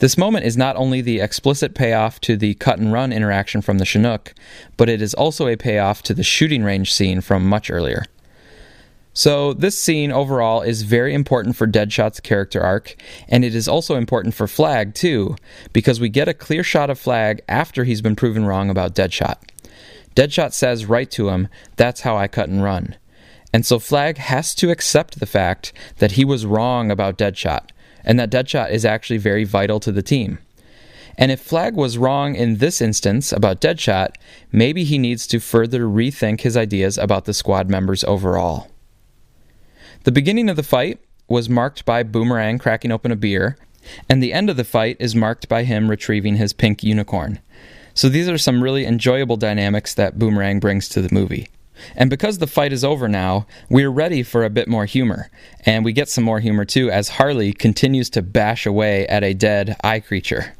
This 0.01 0.17
moment 0.17 0.45
is 0.45 0.57
not 0.57 0.75
only 0.75 0.99
the 0.99 1.21
explicit 1.21 1.75
payoff 1.75 2.19
to 2.21 2.35
the 2.35 2.55
cut 2.55 2.77
and 2.77 2.91
run 2.91 3.13
interaction 3.13 3.61
from 3.61 3.77
the 3.77 3.85
Chinook, 3.85 4.33
but 4.75 4.89
it 4.89 5.01
is 5.01 5.13
also 5.13 5.47
a 5.47 5.55
payoff 5.55 6.03
to 6.03 6.13
the 6.13 6.23
shooting 6.23 6.65
range 6.65 6.91
scene 6.91 7.21
from 7.21 7.47
much 7.47 7.71
earlier. 7.71 8.03
So, 9.15 9.53
this 9.53 9.79
scene 9.79 10.11
overall 10.11 10.61
is 10.61 10.81
very 10.81 11.13
important 11.13 11.55
for 11.55 11.67
Deadshot's 11.67 12.19
character 12.19 12.61
arc, 12.61 12.95
and 13.27 13.45
it 13.45 13.53
is 13.53 13.67
also 13.67 13.95
important 13.95 14.33
for 14.33 14.47
Flag, 14.47 14.95
too, 14.95 15.35
because 15.71 15.99
we 15.99 16.09
get 16.09 16.27
a 16.27 16.33
clear 16.33 16.63
shot 16.63 16.89
of 16.89 16.97
Flag 16.97 17.41
after 17.47 17.83
he's 17.83 18.01
been 18.01 18.15
proven 18.15 18.43
wrong 18.43 18.71
about 18.71 18.95
Deadshot. 18.95 19.37
Deadshot 20.15 20.51
says 20.51 20.87
right 20.87 21.11
to 21.11 21.29
him, 21.29 21.47
That's 21.75 22.01
how 22.01 22.17
I 22.17 22.27
cut 22.27 22.49
and 22.49 22.63
run. 22.63 22.95
And 23.53 23.67
so 23.67 23.77
Flag 23.77 24.17
has 24.17 24.55
to 24.55 24.71
accept 24.71 25.19
the 25.19 25.27
fact 25.27 25.73
that 25.99 26.13
he 26.13 26.25
was 26.25 26.47
wrong 26.47 26.89
about 26.89 27.19
Deadshot, 27.19 27.69
and 28.03 28.19
that 28.19 28.31
Deadshot 28.31 28.71
is 28.71 28.83
actually 28.83 29.19
very 29.19 29.43
vital 29.43 29.79
to 29.81 29.91
the 29.91 30.01
team. 30.01 30.39
And 31.19 31.31
if 31.31 31.39
Flag 31.39 31.75
was 31.75 31.99
wrong 31.99 32.33
in 32.33 32.57
this 32.57 32.81
instance 32.81 33.31
about 33.31 33.61
Deadshot, 33.61 34.15
maybe 34.51 34.83
he 34.83 34.97
needs 34.97 35.27
to 35.27 35.39
further 35.39 35.81
rethink 35.81 36.41
his 36.41 36.57
ideas 36.57 36.97
about 36.97 37.25
the 37.25 37.33
squad 37.35 37.69
members 37.69 38.03
overall. 38.05 38.71
The 40.03 40.11
beginning 40.11 40.49
of 40.49 40.57
the 40.57 40.63
fight 40.63 40.99
was 41.29 41.47
marked 41.47 41.85
by 41.85 42.03
Boomerang 42.03 42.59
cracking 42.59 42.91
open 42.91 43.11
a 43.11 43.15
beer, 43.15 43.57
and 44.09 44.21
the 44.21 44.33
end 44.33 44.49
of 44.49 44.57
the 44.57 44.65
fight 44.65 44.97
is 44.99 45.15
marked 45.15 45.47
by 45.47 45.63
him 45.63 45.89
retrieving 45.89 46.35
his 46.35 46.51
pink 46.51 46.83
unicorn. 46.83 47.39
So 47.93 48.09
these 48.09 48.27
are 48.27 48.37
some 48.37 48.61
really 48.61 48.85
enjoyable 48.85 49.37
dynamics 49.37 49.93
that 49.93 50.19
Boomerang 50.19 50.59
brings 50.59 50.89
to 50.89 51.01
the 51.01 51.13
movie. 51.13 51.47
And 51.95 52.09
because 52.09 52.39
the 52.39 52.47
fight 52.47 52.73
is 52.73 52.83
over 52.83 53.07
now, 53.07 53.47
we're 53.69 53.89
ready 53.89 54.23
for 54.23 54.43
a 54.43 54.49
bit 54.49 54.67
more 54.67 54.85
humor. 54.85 55.29
And 55.65 55.85
we 55.85 55.93
get 55.93 56.09
some 56.09 56.23
more 56.23 56.39
humor 56.39 56.65
too 56.65 56.91
as 56.91 57.09
Harley 57.09 57.53
continues 57.53 58.09
to 58.11 58.21
bash 58.21 58.65
away 58.65 59.07
at 59.07 59.23
a 59.23 59.33
dead 59.33 59.77
eye 59.83 60.01
creature. 60.01 60.53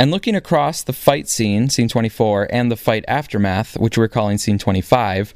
And 0.00 0.10
looking 0.10 0.34
across 0.34 0.82
the 0.82 0.94
fight 0.94 1.28
scene, 1.28 1.68
scene 1.68 1.86
24, 1.86 2.48
and 2.50 2.72
the 2.72 2.76
fight 2.76 3.04
aftermath, 3.06 3.78
which 3.78 3.98
we're 3.98 4.08
calling 4.08 4.38
scene 4.38 4.56
25, 4.56 5.34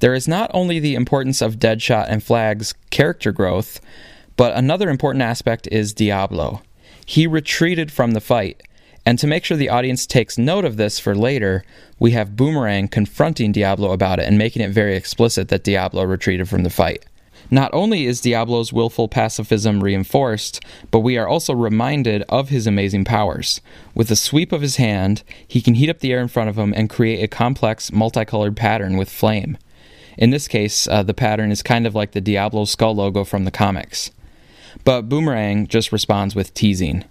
there 0.00 0.12
is 0.12 0.28
not 0.28 0.50
only 0.52 0.78
the 0.78 0.94
importance 0.94 1.40
of 1.40 1.58
Deadshot 1.58 2.08
and 2.10 2.22
Flag's 2.22 2.74
character 2.90 3.32
growth, 3.32 3.80
but 4.36 4.54
another 4.54 4.90
important 4.90 5.22
aspect 5.22 5.66
is 5.72 5.94
Diablo. 5.94 6.60
He 7.06 7.26
retreated 7.26 7.90
from 7.90 8.10
the 8.10 8.20
fight, 8.20 8.62
and 9.06 9.18
to 9.18 9.26
make 9.26 9.46
sure 9.46 9.56
the 9.56 9.70
audience 9.70 10.04
takes 10.04 10.36
note 10.36 10.66
of 10.66 10.76
this 10.76 10.98
for 10.98 11.14
later, 11.14 11.64
we 11.98 12.10
have 12.10 12.36
Boomerang 12.36 12.88
confronting 12.88 13.50
Diablo 13.50 13.92
about 13.92 14.18
it 14.18 14.28
and 14.28 14.36
making 14.36 14.60
it 14.60 14.72
very 14.72 14.94
explicit 14.94 15.48
that 15.48 15.64
Diablo 15.64 16.04
retreated 16.04 16.50
from 16.50 16.64
the 16.64 16.68
fight. 16.68 17.06
Not 17.52 17.68
only 17.74 18.06
is 18.06 18.22
Diablo's 18.22 18.72
willful 18.72 19.08
pacifism 19.08 19.84
reinforced, 19.84 20.64
but 20.90 21.00
we 21.00 21.18
are 21.18 21.28
also 21.28 21.52
reminded 21.52 22.22
of 22.30 22.48
his 22.48 22.66
amazing 22.66 23.04
powers. 23.04 23.60
With 23.94 24.10
a 24.10 24.16
sweep 24.16 24.52
of 24.52 24.62
his 24.62 24.76
hand, 24.76 25.22
he 25.46 25.60
can 25.60 25.74
heat 25.74 25.90
up 25.90 25.98
the 25.98 26.12
air 26.12 26.20
in 26.20 26.28
front 26.28 26.48
of 26.48 26.56
him 26.56 26.72
and 26.74 26.88
create 26.88 27.22
a 27.22 27.28
complex, 27.28 27.92
multicolored 27.92 28.56
pattern 28.56 28.96
with 28.96 29.10
flame. 29.10 29.58
In 30.16 30.30
this 30.30 30.48
case, 30.48 30.88
uh, 30.88 31.02
the 31.02 31.12
pattern 31.12 31.52
is 31.52 31.62
kind 31.62 31.86
of 31.86 31.94
like 31.94 32.12
the 32.12 32.22
Diablo 32.22 32.64
skull 32.64 32.94
logo 32.94 33.22
from 33.22 33.44
the 33.44 33.50
comics. 33.50 34.10
But 34.82 35.10
Boomerang 35.10 35.66
just 35.66 35.92
responds 35.92 36.34
with 36.34 36.54
teasing. 36.54 37.04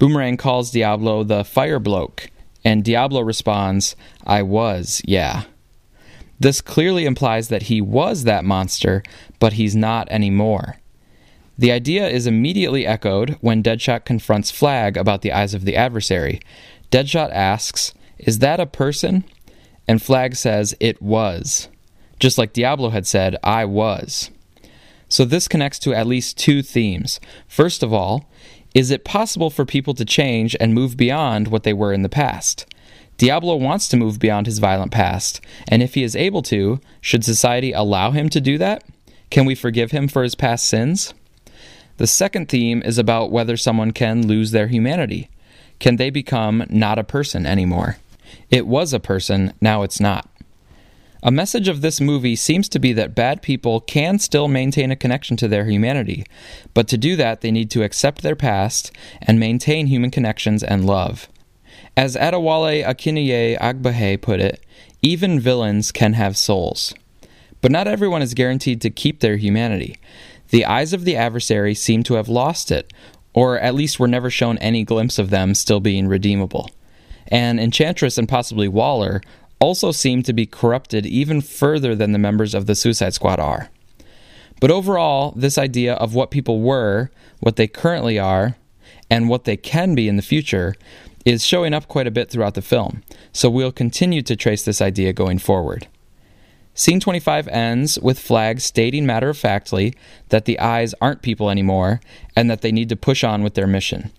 Boomerang 0.00 0.38
calls 0.38 0.72
Diablo 0.72 1.22
the 1.22 1.44
fire 1.44 1.78
bloke, 1.78 2.32
and 2.64 2.82
Diablo 2.82 3.20
responds, 3.20 3.94
I 4.26 4.42
was, 4.42 5.02
yeah. 5.04 5.44
This 6.42 6.60
clearly 6.60 7.04
implies 7.04 7.50
that 7.50 7.64
he 7.64 7.80
was 7.80 8.24
that 8.24 8.44
monster, 8.44 9.04
but 9.38 9.52
he's 9.52 9.76
not 9.76 10.08
anymore. 10.10 10.78
The 11.56 11.70
idea 11.70 12.08
is 12.08 12.26
immediately 12.26 12.84
echoed 12.84 13.38
when 13.40 13.62
Deadshot 13.62 14.04
confronts 14.04 14.50
Flag 14.50 14.96
about 14.96 15.22
the 15.22 15.30
eyes 15.30 15.54
of 15.54 15.64
the 15.64 15.76
adversary. 15.76 16.40
Deadshot 16.90 17.30
asks, 17.30 17.94
Is 18.18 18.40
that 18.40 18.58
a 18.58 18.66
person? 18.66 19.22
And 19.86 20.02
Flag 20.02 20.34
says, 20.34 20.74
It 20.80 21.00
was. 21.00 21.68
Just 22.18 22.38
like 22.38 22.52
Diablo 22.52 22.90
had 22.90 23.06
said, 23.06 23.36
I 23.44 23.64
was. 23.64 24.32
So 25.08 25.24
this 25.24 25.46
connects 25.46 25.78
to 25.78 25.94
at 25.94 26.08
least 26.08 26.38
two 26.38 26.60
themes. 26.60 27.20
First 27.46 27.84
of 27.84 27.92
all, 27.92 28.28
is 28.74 28.90
it 28.90 29.04
possible 29.04 29.48
for 29.48 29.64
people 29.64 29.94
to 29.94 30.04
change 30.04 30.56
and 30.58 30.74
move 30.74 30.96
beyond 30.96 31.46
what 31.46 31.62
they 31.62 31.72
were 31.72 31.92
in 31.92 32.02
the 32.02 32.08
past? 32.08 32.66
Diablo 33.18 33.56
wants 33.56 33.88
to 33.88 33.96
move 33.96 34.18
beyond 34.18 34.46
his 34.46 34.58
violent 34.58 34.90
past, 34.90 35.40
and 35.68 35.82
if 35.82 35.94
he 35.94 36.02
is 36.02 36.16
able 36.16 36.42
to, 36.42 36.80
should 37.00 37.24
society 37.24 37.72
allow 37.72 38.10
him 38.10 38.28
to 38.30 38.40
do 38.40 38.58
that? 38.58 38.84
Can 39.30 39.44
we 39.46 39.54
forgive 39.54 39.92
him 39.92 40.08
for 40.08 40.22
his 40.22 40.34
past 40.34 40.66
sins? 40.66 41.14
The 41.98 42.06
second 42.06 42.48
theme 42.48 42.82
is 42.84 42.98
about 42.98 43.30
whether 43.30 43.56
someone 43.56 43.92
can 43.92 44.26
lose 44.26 44.50
their 44.50 44.66
humanity. 44.66 45.30
Can 45.78 45.96
they 45.96 46.10
become 46.10 46.64
not 46.68 46.98
a 46.98 47.04
person 47.04 47.46
anymore? 47.46 47.96
It 48.50 48.66
was 48.66 48.92
a 48.92 49.00
person, 49.00 49.52
now 49.60 49.82
it's 49.82 50.00
not. 50.00 50.28
A 51.24 51.30
message 51.30 51.68
of 51.68 51.80
this 51.80 52.00
movie 52.00 52.34
seems 52.34 52.68
to 52.70 52.80
be 52.80 52.92
that 52.94 53.14
bad 53.14 53.42
people 53.42 53.80
can 53.80 54.18
still 54.18 54.48
maintain 54.48 54.90
a 54.90 54.96
connection 54.96 55.36
to 55.36 55.46
their 55.46 55.66
humanity, 55.66 56.24
but 56.74 56.88
to 56.88 56.98
do 56.98 57.14
that, 57.14 57.42
they 57.42 57.52
need 57.52 57.70
to 57.70 57.84
accept 57.84 58.22
their 58.22 58.34
past 58.34 58.90
and 59.20 59.38
maintain 59.38 59.86
human 59.86 60.10
connections 60.10 60.64
and 60.64 60.84
love. 60.84 61.28
As 61.96 62.16
Adewale 62.16 62.84
Akinnuoye 62.84 63.58
Agbaje 63.58 64.20
put 64.20 64.40
it, 64.40 64.64
even 65.02 65.38
villains 65.38 65.92
can 65.92 66.14
have 66.14 66.38
souls. 66.38 66.94
But 67.60 67.70
not 67.70 67.86
everyone 67.86 68.22
is 68.22 68.32
guaranteed 68.32 68.80
to 68.80 68.90
keep 68.90 69.20
their 69.20 69.36
humanity. 69.36 69.98
The 70.48 70.64
eyes 70.64 70.94
of 70.94 71.04
the 71.04 71.16
adversary 71.16 71.74
seem 71.74 72.02
to 72.04 72.14
have 72.14 72.30
lost 72.30 72.70
it, 72.70 72.90
or 73.34 73.58
at 73.58 73.74
least 73.74 74.00
were 74.00 74.08
never 74.08 74.30
shown 74.30 74.56
any 74.58 74.84
glimpse 74.84 75.18
of 75.18 75.28
them 75.28 75.54
still 75.54 75.80
being 75.80 76.08
redeemable. 76.08 76.70
And 77.28 77.60
Enchantress 77.60 78.16
and 78.16 78.28
possibly 78.28 78.68
Waller 78.68 79.20
also 79.60 79.92
seem 79.92 80.22
to 80.22 80.32
be 80.32 80.46
corrupted 80.46 81.04
even 81.04 81.40
further 81.42 81.94
than 81.94 82.12
the 82.12 82.18
members 82.18 82.54
of 82.54 82.66
the 82.66 82.74
Suicide 82.74 83.14
Squad 83.14 83.38
are. 83.38 83.68
But 84.60 84.70
overall, 84.70 85.32
this 85.36 85.58
idea 85.58 85.94
of 85.94 86.14
what 86.14 86.30
people 86.30 86.60
were, 86.60 87.10
what 87.40 87.56
they 87.56 87.66
currently 87.66 88.18
are, 88.18 88.56
and 89.10 89.28
what 89.28 89.44
they 89.44 89.56
can 89.56 89.94
be 89.94 90.08
in 90.08 90.16
the 90.16 90.22
future 90.22 90.74
is 91.24 91.44
showing 91.44 91.74
up 91.74 91.88
quite 91.88 92.06
a 92.06 92.10
bit 92.10 92.30
throughout 92.30 92.54
the 92.54 92.62
film, 92.62 93.02
so 93.32 93.48
we'll 93.48 93.72
continue 93.72 94.22
to 94.22 94.36
trace 94.36 94.64
this 94.64 94.80
idea 94.80 95.12
going 95.12 95.38
forward. 95.38 95.88
Scene 96.74 97.00
25 97.00 97.48
ends 97.48 97.98
with 97.98 98.18
Flag 98.18 98.60
stating 98.60 99.04
matter 99.04 99.28
of 99.28 99.36
factly 99.36 99.94
that 100.30 100.46
the 100.46 100.58
eyes 100.58 100.94
aren't 101.00 101.20
people 101.20 101.50
anymore 101.50 102.00
and 102.34 102.50
that 102.50 102.62
they 102.62 102.72
need 102.72 102.88
to 102.88 102.96
push 102.96 103.22
on 103.22 103.42
with 103.42 103.54
their 103.54 103.66
mission. 103.66 104.10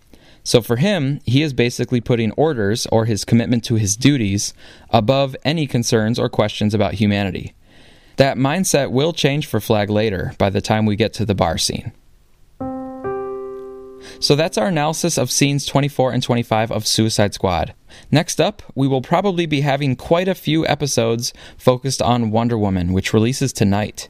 So 0.44 0.62
for 0.62 0.76
him, 0.76 1.20
he 1.26 1.42
is 1.42 1.54
basically 1.54 2.02
putting 2.02 2.32
orders 2.34 2.86
or 2.88 3.06
his 3.06 3.26
commitment 3.26 3.63
to 3.66 3.76
his 3.76 3.96
duties 3.96 4.54
above 4.89 5.36
any 5.44 5.66
concerns 5.66 6.20
or 6.20 6.30
questions 6.30 6.74
about 6.74 6.96
humanity. 6.96 7.56
That 8.18 8.38
mindset 8.38 8.92
will 8.92 9.13
change 9.13 9.48
for 9.48 9.60
Flag 9.60 9.89
later 9.89 10.34
by 10.38 10.50
the 10.50 10.62
time 10.62 10.86
we 10.86 10.96
get 10.96 11.13
to 11.13 11.26
the 11.26 11.34
bar 11.34 11.58
scene. 11.58 11.92
So 14.20 14.36
that's 14.36 14.58
our 14.58 14.68
analysis 14.68 15.18
of 15.18 15.32
scenes 15.32 15.66
24 15.66 16.12
and 16.12 16.24
25 16.24 16.72
of 16.72 16.88
Suicide 16.88 17.34
Squad. 17.34 17.74
Next 18.12 18.42
up, 18.42 18.63
we 18.76 18.88
will 18.88 19.02
probably 19.02 19.46
be 19.46 19.62
having 19.62 19.96
quite 19.96 20.28
a 20.28 20.36
few 20.36 20.66
episodes 20.68 21.34
focused 21.58 22.02
on 22.02 22.32
Wonder 22.32 22.58
Woman, 22.58 22.94
which 22.94 23.13
releases 23.13 23.54
tonight. 23.54 24.10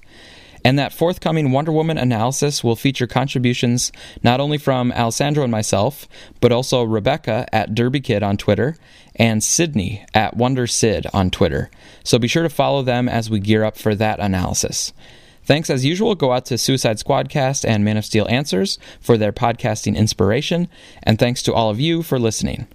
And 0.65 0.79
that 0.79 0.93
forthcoming 0.93 1.51
Wonder 1.51 1.71
Woman 1.71 1.97
analysis 1.97 2.63
will 2.63 2.77
feature 2.77 3.07
contributions 3.07 3.91
not 4.23 4.39
only 4.39 4.57
from 4.57 4.93
Alessandro 4.93 5.43
and 5.43 5.51
myself, 5.51 6.07
but 6.39 6.53
also 6.53 6.83
Rebecca 6.83 7.45
at 7.51 7.75
Derby 7.75 7.99
Kid 7.99 8.23
on 8.23 8.37
Twitter 8.37 8.77
and 9.15 9.43
Sydney 9.43 10.05
at 10.13 10.37
Wonder 10.37 10.65
Sid 10.65 11.07
on 11.13 11.29
Twitter. 11.29 11.69
So 12.03 12.17
be 12.17 12.29
sure 12.29 12.43
to 12.43 12.49
follow 12.49 12.81
them 12.81 13.09
as 13.09 13.29
we 13.29 13.39
gear 13.39 13.63
up 13.63 13.77
for 13.77 13.93
that 13.95 14.19
analysis. 14.19 14.93
Thanks 15.45 15.69
as 15.69 15.83
usual 15.83 16.15
go 16.15 16.31
out 16.31 16.45
to 16.45 16.57
Suicide 16.57 16.97
Squadcast 16.97 17.67
and 17.67 17.83
Man 17.83 17.97
of 17.97 18.05
Steel 18.05 18.25
Answers 18.29 18.79
for 19.01 19.17
their 19.17 19.33
podcasting 19.33 19.95
inspiration, 19.97 20.69
and 21.03 21.19
thanks 21.19 21.43
to 21.43 21.53
all 21.53 21.69
of 21.69 21.81
you 21.81 22.01
for 22.01 22.17
listening. 22.17 22.67